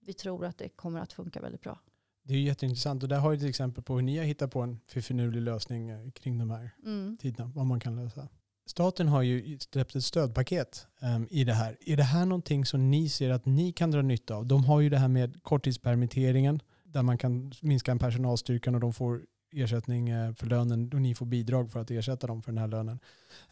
vi 0.00 0.12
tror 0.12 0.44
att 0.44 0.58
det 0.58 0.68
kommer 0.68 1.00
att 1.00 1.12
funka 1.12 1.40
väldigt 1.40 1.60
bra. 1.62 1.78
Det 2.22 2.34
är 2.34 2.38
jätteintressant 2.40 3.02
och 3.02 3.08
där 3.08 3.18
har 3.18 3.32
ju 3.32 3.38
till 3.38 3.48
exempel 3.48 3.84
på 3.84 3.94
hur 3.94 4.02
ni 4.02 4.18
har 4.18 4.24
hittat 4.24 4.50
på 4.50 4.60
en 4.60 4.80
finurlig 4.86 5.42
lösning 5.42 5.88
eh, 5.90 6.10
kring 6.10 6.38
de 6.38 6.50
här 6.50 6.70
Mm. 6.84 7.16
tiderna, 7.20 7.50
vad 7.54 7.66
man 7.66 7.80
kan 7.80 7.96
lösa. 7.96 8.28
Staten 8.68 9.08
har 9.08 9.22
ju 9.22 9.58
släppt 9.58 9.96
ett 9.96 10.04
stödpaket 10.04 10.86
um, 11.02 11.28
i 11.30 11.44
det 11.44 11.52
här. 11.52 11.76
Är 11.80 11.96
det 11.96 12.02
här 12.02 12.26
någonting 12.26 12.66
som 12.66 12.90
ni 12.90 13.08
ser 13.08 13.30
att 13.30 13.46
ni 13.46 13.72
kan 13.72 13.90
dra 13.90 14.02
nytta 14.02 14.34
av? 14.34 14.46
De 14.46 14.64
har 14.64 14.80
ju 14.80 14.88
det 14.88 14.98
här 14.98 15.08
med 15.08 15.42
korttidspermitteringen 15.42 16.60
där 16.84 17.02
man 17.02 17.18
kan 17.18 17.52
minska 17.60 17.90
en 17.90 17.98
personalstyrkan 17.98 18.74
och 18.74 18.80
de 18.80 18.92
får 18.92 19.20
ersättning 19.52 20.08
eh, 20.08 20.34
för 20.34 20.46
lönen 20.46 20.92
och 20.92 21.00
ni 21.00 21.14
får 21.14 21.26
bidrag 21.26 21.70
för 21.70 21.80
att 21.80 21.90
ersätta 21.90 22.26
dem 22.26 22.42
för 22.42 22.52
den 22.52 22.58
här 22.58 22.68
lönen. 22.68 22.98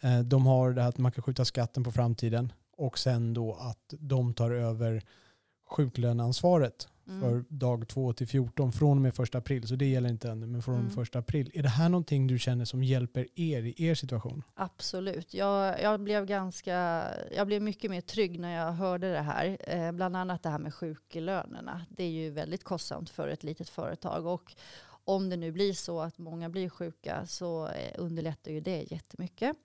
Eh, 0.00 0.20
de 0.20 0.46
har 0.46 0.72
det 0.72 0.82
här 0.82 0.88
att 0.88 0.98
man 0.98 1.12
kan 1.12 1.22
skjuta 1.22 1.44
skatten 1.44 1.84
på 1.84 1.92
framtiden 1.92 2.52
och 2.76 2.98
sen 2.98 3.34
då 3.34 3.54
att 3.54 3.94
de 3.98 4.34
tar 4.34 4.50
över 4.50 5.02
sjuklöneansvaret 5.68 6.88
Mm. 7.08 7.20
för 7.20 7.44
dag 7.48 7.88
2 7.88 8.12
till 8.12 8.26
14 8.28 8.72
från 8.72 8.98
och 8.98 9.02
med 9.02 9.14
första 9.14 9.38
april. 9.38 9.68
Så 9.68 9.76
det 9.76 9.86
gäller 9.86 10.08
inte 10.08 10.30
ännu, 10.30 10.46
men 10.46 10.62
från 10.62 10.74
och 10.74 10.80
med 10.84 10.92
Mm. 10.92 11.20
april. 11.20 11.50
Är 11.54 11.62
det 11.62 11.68
här 11.68 11.88
någonting 11.88 12.26
du 12.26 12.38
känner 12.38 12.64
som 12.64 12.82
hjälper 12.84 13.26
er 13.34 13.62
i 13.62 13.74
er 13.86 13.94
situation? 13.94 14.42
Absolut. 14.54 15.34
Jag, 15.34 15.82
jag, 15.82 16.00
blev 16.00 16.26
ganska, 16.26 17.04
jag 17.36 17.46
blev 17.46 17.62
mycket 17.62 17.90
mer 17.90 18.00
trygg 18.00 18.40
när 18.40 18.56
jag 18.56 18.72
hörde 18.72 19.12
det 19.12 19.20
här. 19.20 19.56
Eh, 19.60 19.92
bland 19.92 20.16
annat 20.16 20.42
det 20.42 20.48
här 20.50 20.58
med 20.58 20.74
sjuklönerna. 20.74 21.86
Det 21.90 22.04
är 22.04 22.10
ju 22.10 22.30
väldigt 22.30 22.64
kostsamt 22.64 23.10
för 23.10 23.28
ett 23.28 23.44
litet 23.44 23.68
företag. 23.68 24.26
Och 24.26 24.56
om 25.04 25.30
det 25.30 25.36
nu 25.36 25.52
blir 25.52 25.72
så 25.72 26.00
att 26.00 26.18
många 26.18 26.48
blir 26.48 26.68
sjuka 26.68 27.26
så 27.26 27.66
eh, 27.68 27.94
underlättar 27.98 28.50
ju 28.50 28.60
det 28.60 28.92
jättemycket. 28.92 29.56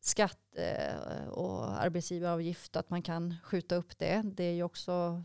Skatt 0.00 0.38
eh, 0.56 1.28
och 1.28 1.82
arbetsgivaravgift, 1.82 2.76
att 2.76 2.90
man 2.90 3.02
kan 3.02 3.34
skjuta 3.44 3.74
upp 3.76 3.98
det. 3.98 4.22
Det 4.24 4.44
är 4.44 4.52
ju 4.52 4.62
också 4.62 5.22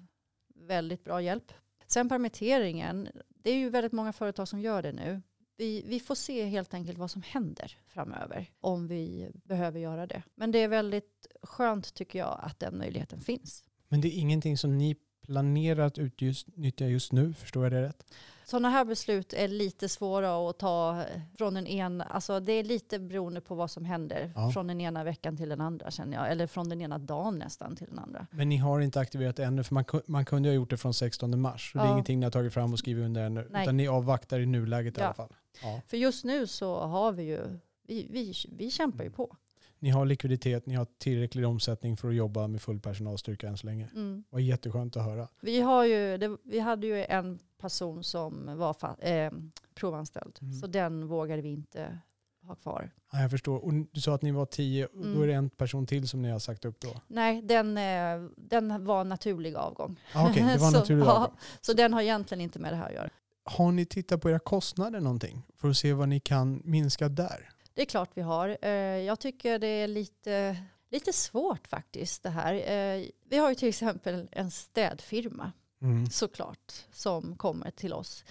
väldigt 0.69 1.03
bra 1.03 1.21
hjälp. 1.21 1.53
Sen 1.87 2.09
permitteringen, 2.09 3.09
det 3.27 3.51
är 3.51 3.55
ju 3.55 3.69
väldigt 3.69 3.91
många 3.91 4.13
företag 4.13 4.47
som 4.47 4.61
gör 4.61 4.81
det 4.81 4.91
nu. 4.91 5.21
Vi, 5.57 5.83
vi 5.87 5.99
får 5.99 6.15
se 6.15 6.45
helt 6.45 6.73
enkelt 6.73 6.97
vad 6.97 7.11
som 7.11 7.21
händer 7.21 7.77
framöver 7.87 8.51
om 8.61 8.87
vi 8.87 9.31
behöver 9.43 9.79
göra 9.79 10.07
det. 10.07 10.23
Men 10.35 10.51
det 10.51 10.59
är 10.59 10.67
väldigt 10.67 11.27
skönt 11.41 11.93
tycker 11.93 12.19
jag 12.19 12.39
att 12.43 12.59
den 12.59 12.77
möjligheten 12.77 13.21
finns. 13.21 13.63
Men 13.87 14.01
det 14.01 14.07
är 14.07 14.19
ingenting 14.19 14.57
som 14.57 14.77
ni 14.77 14.95
planerar 15.33 15.85
att 15.85 15.97
utnyttja 15.97 16.85
just 16.87 17.11
nu, 17.11 17.33
förstår 17.33 17.63
jag 17.63 17.71
det 17.71 17.81
rätt? 17.81 18.03
Sådana 18.45 18.69
här 18.69 18.85
beslut 18.85 19.33
är 19.33 19.47
lite 19.47 19.89
svåra 19.89 20.49
att 20.49 20.59
ta 20.59 21.03
från 21.37 21.53
den 21.53 21.67
ena, 21.67 22.03
alltså 22.03 22.39
det 22.39 22.51
är 22.53 22.63
lite 22.63 22.99
beroende 22.99 23.41
på 23.41 23.55
vad 23.55 23.71
som 23.71 23.85
händer 23.85 24.31
Ja. 24.35 24.51
från 24.51 24.67
den 24.67 24.81
ena 24.81 25.03
veckan 25.03 25.37
till 25.37 25.49
den 25.49 25.61
andra 25.61 25.91
känner 25.91 26.17
jag, 26.17 26.31
eller 26.31 26.47
från 26.47 26.69
den 26.69 26.81
ena 26.81 26.97
dagen 26.97 27.39
nästan 27.39 27.75
till 27.75 27.87
den 27.89 27.99
andra. 27.99 28.27
Men 28.31 28.49
ni 28.49 28.57
har 28.57 28.79
inte 28.79 28.99
aktiverat 28.99 29.35
det 29.35 29.43
ännu, 29.45 29.63
för 29.63 29.73
man, 29.73 29.83
man 30.05 30.25
kunde 30.25 30.49
ha 30.49 30.53
gjort 30.53 30.69
det 30.69 30.77
från 30.77 30.93
16 30.93 31.41
mars. 31.41 31.71
Så 31.71 31.77
det 31.77 31.83
är 31.83 31.87
Ja. 31.87 31.91
ingenting 31.93 32.19
ni 32.19 32.25
har 32.25 32.31
tagit 32.31 32.53
fram 32.53 32.73
och 32.73 32.79
skrivit 32.79 33.05
under 33.05 33.23
ännu, 33.25 33.47
Nej. 33.51 33.63
utan 33.63 33.77
ni 33.77 33.87
avvaktar 33.87 34.39
i 34.39 34.45
nuläget 34.45 34.97
i 34.97 35.01
Ja. 35.01 35.05
alla 35.05 35.13
fall. 35.13 35.33
Ja. 35.61 35.81
För 35.87 35.97
just 35.97 36.25
nu 36.25 36.47
så 36.47 36.79
har 36.79 37.11
vi 37.11 37.23
ju, 37.23 37.39
vi, 37.87 38.07
vi, 38.11 38.33
vi 38.57 38.71
kämpar 38.71 39.03
ju 39.03 39.11
på. 39.11 39.35
Ni 39.79 39.89
har 39.89 40.05
likviditet, 40.05 40.65
ni 40.65 40.75
har 40.75 40.87
tillräcklig 40.97 41.47
omsättning 41.47 41.97
för 41.97 42.09
att 42.09 42.15
jobba 42.15 42.47
med 42.47 42.61
full 42.61 42.79
personalstyrka 42.79 43.47
än 43.47 43.57
så 43.57 43.67
länge. 43.67 43.89
Mm. 43.95 44.23
Det 44.29 44.35
var 44.35 44.39
jätteskönt 44.39 44.97
att 44.97 45.03
höra. 45.05 45.27
Vi, 45.41 45.61
har 45.61 45.83
ju, 45.85 46.17
det, 46.17 46.37
vi 46.43 46.59
hade 46.59 46.87
ju 46.87 47.05
en 47.05 47.39
person 47.61 48.03
som 48.03 48.57
var 48.57 48.73
fa, 48.73 48.95
eh, 48.99 49.31
provanställd, 49.75 50.37
Mm. 50.41 50.53
så 50.53 50.67
den 50.67 51.07
vågade 51.07 51.41
vi 51.41 51.49
inte 51.49 51.99
ha 52.47 52.55
kvar. 52.55 52.91
Ja, 53.11 53.21
jag 53.21 53.31
förstår. 53.31 53.65
Och 53.65 53.73
du 53.91 54.01
sa 54.01 54.15
att 54.15 54.21
ni 54.21 54.31
var 54.31 54.45
tio, 54.45 54.85
och 54.85 54.91
då 54.97 55.07
Mm. 55.07 55.21
är 55.21 55.27
det 55.27 55.33
en 55.33 55.49
person 55.49 55.85
till 55.87 56.07
som 56.07 56.21
ni 56.21 56.29
har 56.29 56.39
sagt 56.39 56.65
upp 56.65 56.79
då? 56.79 57.01
Nej, 57.07 57.41
den, 57.41 57.77
eh, 57.77 58.29
den 58.37 58.85
var 58.85 59.03
naturlig 59.03 59.55
avgång. 59.55 59.99
Ah, 60.13 60.29
Okej, 60.29 60.43
det 60.43 60.57
var 60.57 60.71
Så, 60.71 60.77
naturlig 60.79 61.05
ja. 61.05 61.11
avgång. 61.11 61.37
Så 61.61 61.73
den 61.73 61.93
har 61.93 62.01
egentligen 62.01 62.41
inte 62.41 62.59
med 62.59 62.73
det 62.73 62.77
här 62.77 62.85
att 62.87 62.93
göra. 62.93 63.09
Har 63.43 63.71
ni 63.71 63.85
tittat 63.85 64.21
på 64.21 64.29
era 64.29 64.39
kostnader 64.39 64.99
någonting 64.99 65.41
för 65.57 65.69
att 65.69 65.77
se 65.77 65.93
vad 65.93 66.09
ni 66.09 66.19
kan 66.19 66.61
minska 66.65 67.09
där? 67.09 67.49
Det 67.73 67.81
är 67.81 67.85
klart 67.85 68.09
vi 68.13 68.21
har. 68.21 68.57
Eh, 68.61 68.69
Jag 68.99 69.19
tycker 69.19 69.59
det 69.59 69.67
är 69.67 69.87
lite, 69.87 70.57
lite 70.89 71.13
svårt 71.13 71.67
faktiskt 71.67 72.23
det 72.23 72.29
här. 72.29 72.53
Eh, 72.53 73.05
Vi 73.23 73.37
har 73.37 73.49
ju 73.49 73.55
till 73.55 73.69
exempel 73.69 74.29
en 74.31 74.51
städfirma 74.51 75.51
Mm. 75.81 76.09
såklart 76.09 76.73
som 76.91 77.35
kommer 77.35 77.71
till 77.71 77.93
oss. 77.93 78.25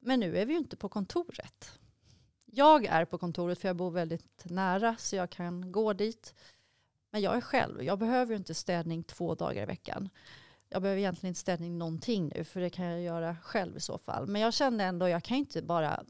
Men 0.00 0.20
nu 0.20 0.38
är 0.38 0.46
vi 0.46 0.52
ju 0.52 0.58
inte 0.58 0.76
på 0.76 0.88
kontoret. 0.88 1.72
Jag 2.44 2.84
är 2.84 3.04
på 3.04 3.18
kontoret 3.18 3.58
för 3.58 3.68
jag 3.68 3.76
bor 3.76 3.90
väldigt 3.90 4.44
nära 4.44 4.96
så 4.98 5.16
jag 5.16 5.30
kan 5.30 5.72
gå 5.72 5.92
dit. 5.92 6.34
Men 7.10 7.20
jag 7.20 7.36
är 7.36 7.40
själv. 7.40 7.82
Jag 7.82 7.98
behöver 7.98 8.32
ju 8.32 8.36
inte 8.38 8.54
städning 8.54 9.04
två 9.04 9.34
dagar 9.34 9.62
i 9.62 9.66
veckan. 9.66 10.08
Jag 10.68 10.82
behöver 10.82 10.98
egentligen 11.00 11.30
inte 11.30 11.40
städning 11.40 11.78
någonting 11.78 12.32
nu 12.34 12.44
för 12.44 12.60
det 12.60 12.70
kan 12.70 12.84
jag 12.84 13.00
göra 13.00 13.36
själv 13.42 13.76
i 13.76 13.80
så 13.80 13.98
fall. 13.98 14.26
Men 14.26 14.42
jag 14.42 14.54
kände 14.54 14.84
ändå 14.84 15.08
jag 15.08 15.22
kan 15.24 15.36
inte 15.36 15.62
bara 15.62 16.04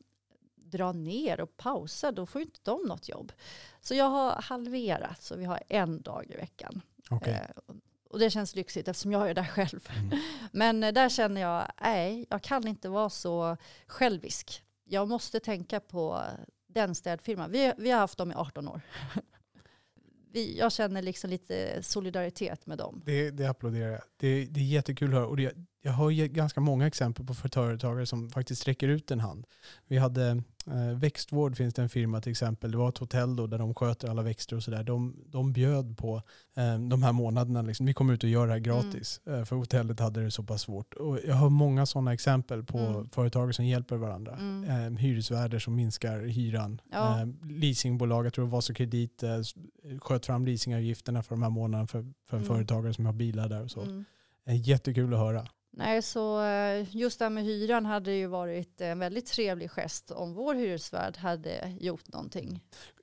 dra 0.70 0.92
ner 0.92 1.40
och 1.40 1.56
pausa. 1.56 2.12
Då 2.12 2.26
får 2.26 2.40
ju 2.40 2.44
inte 2.44 2.60
de 2.62 2.82
något 2.82 3.08
jobb. 3.08 3.32
Så 3.80 3.94
jag 3.94 4.10
har 4.10 4.42
halverat 4.42 5.22
så 5.22 5.36
vi 5.36 5.44
har 5.44 5.62
en 5.68 6.02
dag 6.02 6.24
i 6.28 6.36
veckan. 6.36 6.80
Okej. 7.10 7.32
Eh, 7.32 7.74
och 8.10 8.18
det 8.18 8.30
känns 8.30 8.54
lyxigt 8.54 8.88
eftersom 8.88 9.12
jag 9.12 9.30
är 9.30 9.34
där 9.34 9.44
själv. 9.44 9.88
Mm. 9.98 10.18
Men 10.52 10.84
eh, 10.84 10.92
där 10.92 11.08
känner 11.08 11.40
jag, 11.40 11.72
nej, 11.82 12.26
jag 12.30 12.42
kan 12.42 12.68
inte 12.68 12.88
vara 12.88 13.10
så 13.10 13.56
självisk. 13.86 14.62
Jag 14.84 15.08
måste 15.08 15.40
tänka 15.40 15.80
på 15.80 16.22
den 16.66 16.94
städfirman. 16.94 17.50
Vi, 17.50 17.72
vi 17.78 17.90
har 17.90 18.00
haft 18.00 18.18
dem 18.18 18.32
i 18.32 18.34
18 18.34 18.68
år. 18.68 18.80
Vi, 20.32 20.58
jag 20.58 20.72
känner 20.72 21.02
liksom 21.02 21.30
lite 21.30 21.82
solidaritet 21.82 22.66
med 22.66 22.78
dem. 22.78 23.02
Det, 23.06 23.30
det 23.30 23.46
applåderar 23.46 23.92
jag. 23.92 24.02
Det, 24.16 24.44
det 24.44 24.60
är 24.60 24.64
jättekul 24.64 25.08
att 25.08 25.14
höra. 25.14 25.26
Och 25.26 25.36
det, 25.36 25.54
jag 25.82 25.92
har 25.92 26.10
ganska 26.26 26.60
många 26.60 26.86
exempel 26.86 27.26
på 27.26 27.34
företagare 27.34 28.06
som 28.06 28.30
faktiskt 28.30 28.60
sträcker 28.60 28.88
ut 28.88 29.10
en 29.10 29.20
hand. 29.20 29.46
Vi 29.86 29.98
hade 29.98 30.42
växtvård 30.98 31.56
finns 31.56 31.74
det 31.74 31.82
en 31.82 31.88
firma 31.88 32.20
till 32.20 32.30
exempel. 32.30 32.70
Det 32.70 32.76
var 32.78 32.88
ett 32.88 32.98
hotell 32.98 33.36
då 33.36 33.46
där 33.46 33.58
de 33.58 33.74
sköter 33.74 34.08
alla 34.08 34.22
växter 34.22 34.56
och 34.56 34.62
sådär. 34.62 34.82
De, 34.84 35.16
de 35.26 35.52
bjöd 35.52 35.98
på 35.98 36.22
eh, 36.56 36.78
de 36.78 37.02
här 37.02 37.12
månaderna. 37.12 37.62
Liksom. 37.62 37.86
Vi 37.86 37.94
kommer 37.94 38.14
ut 38.14 38.24
och 38.24 38.30
gör 38.30 38.46
det 38.46 38.52
här 38.52 38.60
gratis. 38.60 39.20
Eh, 39.26 39.44
för 39.44 39.56
hotellet 39.56 40.00
hade 40.00 40.24
det 40.24 40.30
så 40.30 40.42
pass 40.42 40.62
svårt. 40.62 40.94
Och 40.94 41.18
jag 41.26 41.34
har 41.34 41.50
många 41.50 41.86
sådana 41.86 42.12
exempel 42.12 42.64
på 42.64 42.78
Mm. 42.78 43.08
företagare 43.10 43.52
som 43.52 43.64
hjälper 43.66 43.96
varandra. 43.96 44.36
Mm. 44.36 44.94
Eh, 44.94 44.98
hyresvärdar 45.00 45.58
som 45.58 45.74
minskar 45.74 46.20
hyran. 46.20 46.80
Ja. 46.92 47.20
Eh, 47.20 47.28
leasingbolag, 47.50 48.26
jag 48.26 48.32
tror 48.34 48.60
så 48.60 48.74
kredit, 48.74 49.22
eh, 49.22 49.30
sköt 50.00 50.26
fram 50.26 50.46
leasingavgifterna 50.46 51.22
för 51.22 51.30
de 51.34 51.42
här 51.42 51.50
månaderna 51.50 51.86
för, 51.86 52.00
för 52.28 52.36
en 52.36 52.42
Mm. 52.42 52.56
företagare 52.56 52.94
som 52.94 53.06
har 53.06 53.12
bilar 53.12 53.48
där 53.48 53.62
och 53.62 53.70
så. 53.70 53.82
Mm. 53.82 54.04
Eh, 54.46 54.68
Jättekul 54.68 55.14
att 55.14 55.20
höra. 55.20 55.46
Nej, 55.78 56.02
så 56.02 56.42
eh, 56.44 56.96
just 56.96 57.18
det 57.18 57.24
här 57.24 57.30
med 57.30 57.44
hyran 57.44 57.86
hade 57.86 58.12
ju 58.12 58.26
varit 58.26 58.80
en 58.80 58.98
väldigt 58.98 59.26
trevlig 59.26 59.70
gest 59.70 60.10
om 60.10 60.34
vår 60.34 60.54
hyresvärd 60.54 61.16
hade 61.16 61.76
gjort 61.80 62.08
någonting. 62.08 62.60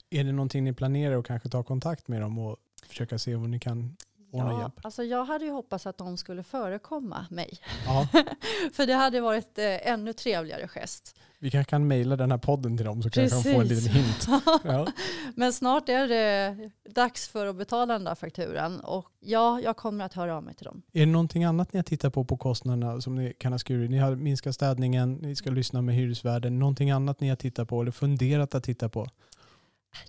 Är 0.09 0.23
det 0.23 0.31
någonting 0.31 0.63
ni 0.63 0.73
planerar 0.73 1.19
att 1.19 1.25
kanske 1.25 1.49
ta 1.49 1.63
kontakt 1.63 2.07
med 2.07 2.21
dem 2.21 2.39
och 2.39 2.57
försöka 2.87 3.17
se 3.17 3.35
om 3.35 3.51
ni 3.51 3.59
kan 3.59 3.97
Ja, 4.31 4.61
hjälp? 4.61 4.73
alltså 4.83 5.03
jag 5.03 5.25
hade 5.25 5.45
ju 5.45 5.51
hoppats 5.51 5.87
att 5.87 5.97
de 5.97 6.17
skulle 6.17 6.43
förekomma 6.43 7.25
mig. 7.29 7.59
Ja, 7.85 8.07
För 8.73 8.85
det 8.85 8.93
hade 8.93 9.21
varit 9.21 9.57
eh, 9.59 9.87
ännu 9.87 10.13
trevligare 10.13 10.67
gest. 10.67 11.15
vi 11.39 11.51
kanske 11.51 11.69
kan 11.69 11.87
mejla 11.87 12.15
den 12.15 12.31
här 12.31 12.37
podden 12.37 12.77
till 12.77 12.85
dem 12.85 13.03
så 13.03 13.09
kanske 13.09 13.37
de 13.37 13.43
får 13.43 13.61
en 13.61 13.67
Precis. 13.67 13.83
liten 13.93 14.01
hint. 14.03 14.27
Ja. 14.63 14.87
Men 15.35 15.53
snart 15.53 15.89
är 15.89 16.07
det 16.07 16.55
dags 16.89 17.27
för 17.27 17.45
att 17.47 17.55
betala 17.55 17.93
den 17.93 18.03
där 18.03 18.15
fakturan. 18.15 18.79
Och 18.79 19.05
ja, 19.19 19.61
jag 19.61 19.77
kommer 19.77 20.05
att 20.05 20.13
höra 20.13 20.35
av 20.37 20.43
mig 20.43 20.53
till 20.53 20.65
dem. 20.65 20.81
Är 20.93 20.99
det 20.99 21.05
någonting 21.05 21.43
annat 21.43 21.73
ni 21.73 21.77
har 21.77 21.83
tittat 21.83 22.13
på 22.13 22.23
på 22.25 22.37
kostnaderna 22.37 23.01
som 23.01 23.15
ni 23.15 23.33
kan 23.33 23.51
ha 23.51 23.59
skurit? 23.59 23.91
Ni 23.91 23.97
har 23.97 24.15
minskat 24.15 24.55
städningen, 24.55 25.13
ni 25.13 25.35
ska 25.35 25.49
lyssna 25.49 25.81
med 25.81 25.95
hyresvärden. 25.95 26.59
Någonting 26.59 26.91
annat 26.91 27.19
ni 27.19 27.29
har 27.29 27.35
tittat 27.35 27.67
på 27.69 27.81
eller 27.81 27.91
funderat 27.91 28.55
att 28.55 28.63
titta 28.63 28.89
på? 28.89 29.07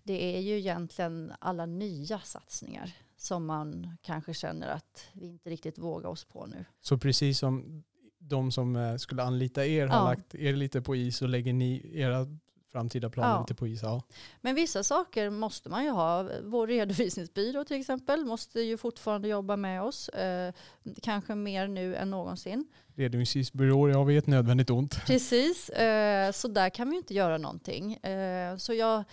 Det 0.04 0.36
är 0.36 0.40
ju 0.40 0.58
egentligen 0.58 1.32
alla 1.38 1.66
nya 1.66 2.18
satsningar 2.18 2.92
som 3.16 3.46
man 3.46 3.96
kanske 4.02 4.34
känner 4.34 4.68
att 4.68 5.06
vi 5.12 5.26
inte 5.26 5.50
riktigt 5.50 5.78
vågar 5.78 6.10
oss 6.10 6.24
på 6.24 6.46
nu. 6.46 6.64
Så 6.80 6.98
precis 6.98 7.38
som 7.38 7.84
de 8.18 8.52
som 8.52 8.76
eh, 8.76 8.96
skulle 8.96 9.22
anlita 9.22 9.66
er 9.66 9.86
har 9.86 9.98
Ja. 9.98 10.04
lagt 10.04 10.34
er 10.34 10.52
lite 10.52 10.82
på 10.82 10.96
is 10.96 11.16
så 11.16 11.26
lägger 11.26 11.52
ni 11.52 11.90
era 11.94 12.26
framtida 12.72 13.10
planer 13.10 13.34
Ja. 13.34 13.40
lite 13.40 13.54
på 13.54 13.66
is. 13.66 13.82
Ja. 13.82 14.02
Men 14.40 14.54
vissa 14.54 14.82
saker 14.82 15.30
måste 15.30 15.68
man 15.68 15.84
ju 15.84 15.90
ha. 15.90 16.28
Vår 16.42 16.66
redovisningsbyrå 16.66 17.64
till 17.64 17.80
exempel 17.80 18.24
måste 18.24 18.60
ju 18.60 18.76
fortfarande 18.76 19.28
jobba 19.28 19.56
med 19.56 19.82
oss. 19.82 20.08
Eh, 20.08 20.52
kanske 21.02 21.34
mer 21.34 21.68
nu 21.68 21.96
än 21.96 22.10
någonsin. 22.10 22.66
Redovisningsbyråer, 22.94 23.92
ja 23.92 24.04
vi 24.04 24.16
ett 24.16 24.26
nödvändigt 24.26 24.70
ont. 24.70 24.96
Precis, 25.06 25.68
eh, 25.70 26.32
så 26.32 26.48
där 26.48 26.70
kan 26.70 26.88
vi 26.88 26.94
ju 26.94 26.98
inte 26.98 27.14
göra 27.14 27.38
någonting. 27.38 27.94
Eh, 27.94 28.56
så 28.56 28.74
jag, 28.74 29.04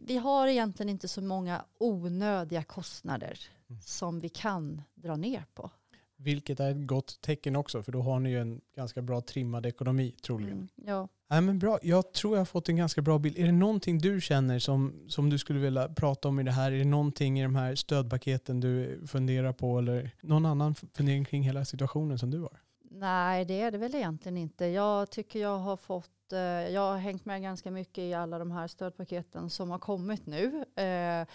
vi 0.00 0.16
har 0.16 0.46
egentligen 0.48 0.90
inte 0.90 1.08
så 1.08 1.22
många 1.22 1.64
onödiga 1.78 2.62
kostnader 2.62 3.38
Mm. 3.68 3.80
som 3.82 4.20
vi 4.20 4.28
kan 4.28 4.82
dra 4.94 5.16
ner 5.16 5.44
på. 5.54 5.70
Vilket 6.16 6.60
är 6.60 6.70
ett 6.70 6.86
gott 6.86 7.20
tecken 7.20 7.56
också, 7.56 7.82
för 7.82 7.92
då 7.92 8.02
har 8.02 8.20
ni 8.20 8.30
ju 8.30 8.40
en 8.40 8.60
ganska 8.76 9.02
bra 9.02 9.20
trimmad 9.20 9.66
ekonomi 9.66 10.10
troligen. 10.22 10.52
Mm, 10.52 10.68
ja. 10.86 11.08
Nej, 11.28 11.40
men 11.40 11.58
bra. 11.58 11.78
Jag 11.82 12.12
tror 12.12 12.34
jag 12.34 12.40
har 12.40 12.44
fått 12.44 12.68
en 12.68 12.76
ganska 12.76 13.02
bra 13.02 13.18
bild. 13.18 13.38
Är 13.38 13.46
det 13.46 13.52
någonting 13.52 13.98
du 13.98 14.20
känner 14.20 14.58
som, 14.58 14.94
som 15.08 15.30
du 15.30 15.38
skulle 15.38 15.58
vilja 15.58 15.88
prata 15.88 16.28
om 16.28 16.40
i 16.40 16.42
det 16.42 16.52
här? 16.52 16.72
Är 16.72 16.78
det 16.78 16.84
någonting 16.84 17.40
i 17.40 17.42
de 17.42 17.54
här 17.56 17.74
stödpaketen 17.74 18.60
du 18.60 19.02
funderar 19.06 19.52
på 19.52 19.78
eller 19.78 20.10
någon 20.20 20.46
annan 20.46 20.74
fundering 20.74 21.24
kring 21.24 21.42
hela 21.42 21.64
situationen 21.64 22.18
som 22.18 22.30
du 22.30 22.40
har? 22.40 22.60
Nej, 22.90 23.44
det 23.44 23.60
är 23.60 23.70
det 23.70 23.78
väl 23.78 23.94
egentligen 23.94 24.36
inte. 24.36 24.66
Jag 24.66 25.10
tycker 25.10 25.40
jag 25.40 25.58
har 25.58 25.76
fått, 25.76 26.10
eh, 26.32 26.68
jag 26.68 26.80
har 26.80 26.98
hängt 26.98 27.24
med 27.24 27.42
ganska 27.42 27.70
mycket 27.70 27.98
i 27.98 28.14
alla 28.14 28.38
de 28.38 28.50
här 28.50 28.68
stödpaketen 28.68 29.50
som 29.50 29.70
har 29.70 29.78
kommit 29.78 30.26
nu. 30.26 30.64
Eh, 30.82 31.26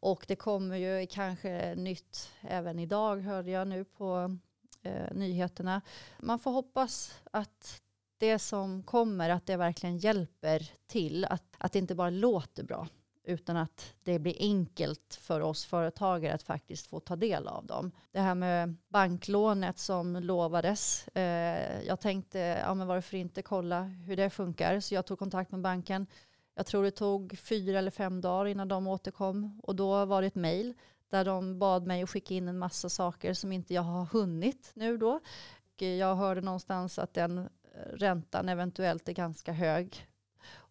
och 0.00 0.24
det 0.28 0.36
kommer 0.36 0.76
ju 0.76 1.06
kanske 1.06 1.74
nytt 1.74 2.30
även 2.40 2.78
idag 2.78 3.20
hörde 3.20 3.50
jag 3.50 3.68
nu 3.68 3.84
på 3.84 4.36
eh, 4.82 5.14
nyheterna. 5.14 5.82
Man 6.18 6.38
får 6.38 6.50
hoppas 6.50 7.20
att 7.30 7.82
det 8.18 8.38
som 8.38 8.82
kommer, 8.82 9.30
att 9.30 9.46
det 9.46 9.56
verkligen 9.56 9.98
hjälper 9.98 10.70
till. 10.86 11.24
Att, 11.24 11.44
att 11.58 11.72
det 11.72 11.78
inte 11.78 11.94
bara 11.94 12.10
låter 12.10 12.64
bra, 12.64 12.88
utan 13.24 13.56
att 13.56 13.94
det 14.02 14.18
blir 14.18 14.36
enkelt 14.38 15.18
för 15.20 15.40
oss 15.40 15.64
företagare 15.64 16.34
att 16.34 16.42
faktiskt 16.42 16.86
få 16.86 17.00
ta 17.00 17.16
del 17.16 17.48
av 17.48 17.66
dem. 17.66 17.92
Det 18.12 18.20
här 18.20 18.34
med 18.34 18.76
banklånet 18.88 19.78
som 19.78 20.16
lovades. 20.16 21.08
Eh, 21.08 21.82
jag 21.82 22.00
tänkte, 22.00 22.38
ja 22.38 22.74
men 22.74 22.86
varför 22.86 23.16
inte 23.16 23.42
kolla 23.42 23.82
hur 23.82 24.16
det 24.16 24.30
funkar? 24.30 24.80
Så 24.80 24.94
jag 24.94 25.06
tog 25.06 25.18
kontakt 25.18 25.50
med 25.50 25.60
banken. 25.60 26.06
Jag 26.54 26.66
tror 26.66 26.84
det 26.84 26.90
tog 26.90 27.38
fyra 27.38 27.78
eller 27.78 27.90
fem 27.90 28.20
dagar 28.20 28.46
innan 28.46 28.68
de 28.68 28.86
återkom 28.86 29.60
och 29.62 29.76
då 29.76 30.04
var 30.04 30.20
det 30.20 30.26
ett 30.26 30.34
mejl 30.34 30.74
där 31.10 31.24
de 31.24 31.58
bad 31.58 31.86
mig 31.86 32.02
att 32.02 32.10
skicka 32.10 32.34
in 32.34 32.48
en 32.48 32.58
massa 32.58 32.88
saker 32.88 33.34
som 33.34 33.52
inte 33.52 33.74
jag 33.74 33.82
har 33.82 34.04
hunnit 34.04 34.70
nu 34.74 34.96
då. 34.96 35.20
Jag 35.76 36.16
hörde 36.16 36.40
någonstans 36.40 36.98
att 36.98 37.14
den 37.14 37.38
eh, 37.38 37.48
räntan 37.94 38.48
eventuellt 38.48 39.08
är 39.08 39.12
ganska 39.12 39.52
hög. 39.52 40.06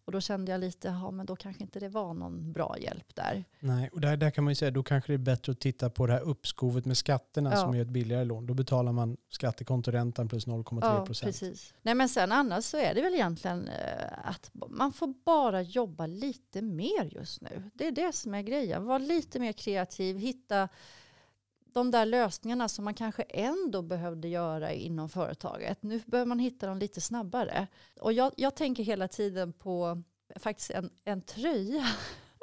Och 0.04 0.12
då 0.12 0.20
kände 0.20 0.52
jag 0.52 0.60
lite, 0.60 0.88
ja 0.88 1.10
men 1.10 1.26
då 1.26 1.36
kanske 1.36 1.62
inte 1.62 1.80
det 1.80 1.88
var 1.88 2.14
någon 2.14 2.52
bra 2.52 2.76
hjälp 2.78 3.14
där. 3.14 3.44
Nej, 3.60 3.90
och 3.92 4.00
där, 4.00 4.16
där 4.16 4.30
kan 4.30 4.44
man 4.44 4.50
ju 4.50 4.54
säga, 4.54 4.70
då 4.70 4.82
kanske 4.82 5.12
det 5.12 5.16
är 5.16 5.18
bättre 5.18 5.52
att 5.52 5.60
titta 5.60 5.90
på 5.90 6.06
det 6.06 6.12
här 6.12 6.20
uppskovet 6.20 6.84
med 6.84 6.96
skatterna 6.96 7.50
ja. 7.50 7.56
som 7.56 7.74
är 7.74 7.82
ett 7.82 7.88
billigare 7.88 8.24
lån. 8.24 8.46
Då 8.46 8.54
betalar 8.54 8.92
man 8.92 9.16
skattekontoräntan 9.30 10.28
plus 10.28 10.46
0,3 10.46 11.06
procent. 11.06 11.22
Ja, 11.22 11.46
precis. 11.46 11.74
Nej 11.82 11.94
men 11.94 12.08
sen 12.08 12.32
annars 12.32 12.64
så 12.64 12.76
är 12.76 12.94
det 12.94 13.02
väl 13.02 13.14
egentligen 13.14 13.68
eh, 13.68 14.28
att 14.28 14.50
man 14.70 14.92
får 14.92 15.14
bara 15.24 15.62
jobba 15.62 16.06
lite 16.06 16.62
mer 16.62 17.04
just 17.04 17.40
nu. 17.40 17.70
Det 17.74 17.86
är 17.86 17.92
det 17.92 18.14
som 18.14 18.34
är 18.34 18.42
grejen. 18.42 18.84
Var 18.84 18.98
lite 18.98 19.38
mer 19.38 19.52
kreativ, 19.52 20.18
hitta 20.18 20.68
de 21.74 21.90
där 21.90 22.06
lösningarna 22.06 22.68
som 22.68 22.84
man 22.84 22.94
kanske 22.94 23.22
ändå 23.22 23.82
behövde 23.82 24.28
göra 24.28 24.72
inom 24.72 25.08
företaget. 25.08 25.82
Nu 25.82 26.00
behöver 26.06 26.28
man 26.28 26.38
hitta 26.38 26.66
dem 26.66 26.78
lite 26.78 27.00
snabbare. 27.00 27.66
Och 28.00 28.12
jag, 28.12 28.32
jag 28.36 28.56
tänker 28.56 28.82
hela 28.82 29.08
tiden 29.08 29.52
på 29.52 30.02
faktiskt 30.36 30.70
en, 30.70 30.90
en 31.04 31.22
tröja 31.22 31.86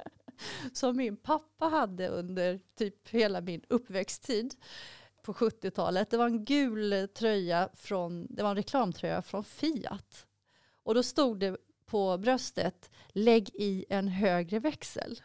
som 0.73 0.97
min 0.97 1.17
pappa 1.17 1.65
hade 1.65 2.07
under 2.07 2.59
typ 2.77 3.09
hela 3.09 3.41
min 3.41 3.61
uppväxttid 3.69 4.55
på 5.21 5.33
70-talet. 5.33 6.09
Det 6.09 6.17
var 6.17 6.25
en 6.25 6.45
gul 6.45 7.07
tröja 7.15 7.69
från, 7.73 8.27
det 8.29 8.43
var 8.43 8.49
en 8.49 8.55
reklamtröja 8.55 9.21
från 9.21 9.43
Fiat. 9.43 10.27
Och 10.83 10.95
då 10.95 11.03
stod 11.03 11.39
det 11.39 11.57
på 11.85 12.17
bröstet, 12.17 12.89
lägg 13.07 13.49
i 13.53 13.85
en 13.89 14.07
högre 14.07 14.59
växel. 14.59 15.19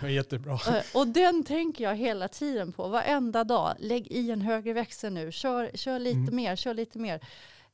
Det 0.00 0.12
jättebra. 0.12 0.52
Eh, 0.52 0.82
och 0.94 1.06
den 1.06 1.44
tänker 1.44 1.84
jag 1.84 1.96
hela 1.96 2.28
tiden 2.28 2.72
på, 2.72 2.88
varenda 2.88 3.44
dag. 3.44 3.74
Lägg 3.78 4.06
i 4.12 4.30
en 4.30 4.40
högre 4.40 4.72
växel 4.72 5.12
nu, 5.12 5.32
kör, 5.32 5.70
kör 5.74 5.98
lite 5.98 6.18
mm. 6.18 6.36
mer, 6.36 6.56
kör 6.56 6.74
lite 6.74 6.98
mer. 6.98 7.20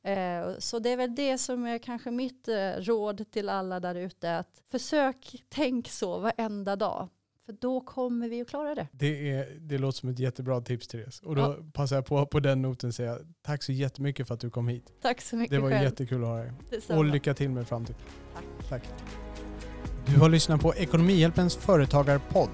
Eh, 0.03 0.59
så 0.59 0.79
det 0.79 0.91
är 0.91 0.97
väl 0.97 1.15
det 1.15 1.39
som 1.39 1.67
är 1.67 1.79
kanske 1.79 2.11
mitt 2.11 2.49
eh, 2.49 2.71
råd 2.71 3.31
till 3.31 3.49
alla 3.49 3.81
där 3.81 3.95
ute. 3.95 4.37
Att 4.37 4.63
försök 4.71 5.45
tänk 5.49 5.89
så 5.89 6.19
varenda 6.19 6.77
dag. 6.77 7.09
För 7.47 7.57
då 7.61 7.81
kommer 7.81 8.29
vi 8.29 8.41
att 8.41 8.49
klara 8.49 8.75
det. 8.75 8.89
Det, 8.93 9.31
är, 9.31 9.57
det 9.61 9.79
låter 9.79 9.99
som 9.99 10.09
ett 10.09 10.19
jättebra 10.19 10.61
tips 10.61 10.89
Therese. 10.89 11.21
Och 11.21 11.37
då 11.37 11.43
ja. 11.43 11.57
passar 11.73 11.97
jag 11.97 12.07
på 12.07 12.27
på 12.27 12.41
den 12.41 12.63
noten 12.63 12.93
säga 12.93 13.19
tack 13.43 13.63
så 13.63 13.73
jättemycket 13.73 14.29
för 14.29 14.35
att 14.35 14.41
du 14.41 14.51
kom 14.51 14.69
hit. 14.69 14.93
Tack 15.03 15.21
så 15.21 15.37
mycket 15.37 15.57
Det 15.57 15.61
var 15.61 15.71
själv. 15.71 15.85
jättekul 15.85 16.23
att 16.23 16.29
ha 16.29 16.37
dig. 16.37 16.53
Och 16.89 17.05
lycka 17.05 17.35
till 17.35 17.51
med 17.51 17.69
framtiden. 17.69 18.01
Tack. 18.69 18.83
tack. 18.83 18.83
Du 20.15 20.21
har 20.21 20.29
lyssnat 20.29 20.61
på 20.61 20.75
Ekonomihjälpens 20.75 21.57
företagarpodd. 21.57 22.49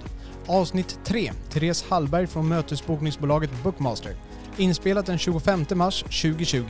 Avsnitt 0.46 0.98
3. 1.04 1.32
Therese 1.50 1.84
Hallberg 1.88 2.26
från 2.26 2.48
mötesbokningsbolaget 2.48 3.50
Bookmaster. 3.62 4.16
Inspelat 4.56 5.06
den 5.06 5.18
25 5.18 5.64
mars 5.74 6.02
2020. 6.02 6.62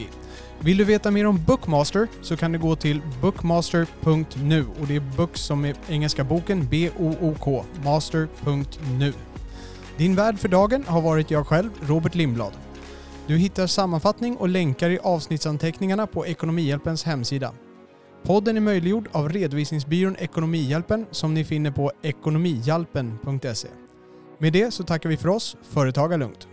Vill 0.60 0.76
du 0.76 0.84
veta 0.84 1.10
mer 1.10 1.26
om 1.26 1.44
Bookmaster 1.44 2.08
så 2.22 2.36
kan 2.36 2.52
du 2.52 2.58
gå 2.58 2.76
till 2.76 3.00
bookmaster.nu 3.22 4.66
och 4.80 4.86
det 4.86 4.96
är 4.96 5.16
book 5.16 5.36
som 5.36 5.64
är 5.64 5.76
engelska 5.88 6.24
boken 6.24 6.68
B-O-O-K, 6.70 7.64
master.nu. 7.84 9.12
Din 9.96 10.14
värd 10.14 10.38
för 10.38 10.48
dagen 10.48 10.84
har 10.86 11.00
varit 11.00 11.30
jag 11.30 11.46
själv, 11.46 11.70
Robert 11.82 12.14
Lindblad. 12.14 12.52
Du 13.26 13.36
hittar 13.36 13.66
sammanfattning 13.66 14.36
och 14.36 14.48
länkar 14.48 14.90
i 14.90 14.98
avsnittsanteckningarna 14.98 16.06
på 16.06 16.26
Ekonomihjälpens 16.26 17.04
hemsida. 17.04 17.52
Podden 18.26 18.56
är 18.56 18.60
möjliggjord 18.60 19.08
av 19.12 19.28
redovisningsbyrån 19.28 20.16
Ekonomihjälpen 20.16 21.06
som 21.10 21.34
ni 21.34 21.44
finner 21.44 21.70
på 21.70 21.92
ekonomihjälpen.se. 22.02 23.68
Med 24.38 24.52
det 24.52 24.70
så 24.70 24.84
tackar 24.84 25.08
vi 25.08 25.16
för 25.16 25.28
oss, 25.28 25.56
företaga 25.62 26.16
lugnt. 26.16 26.48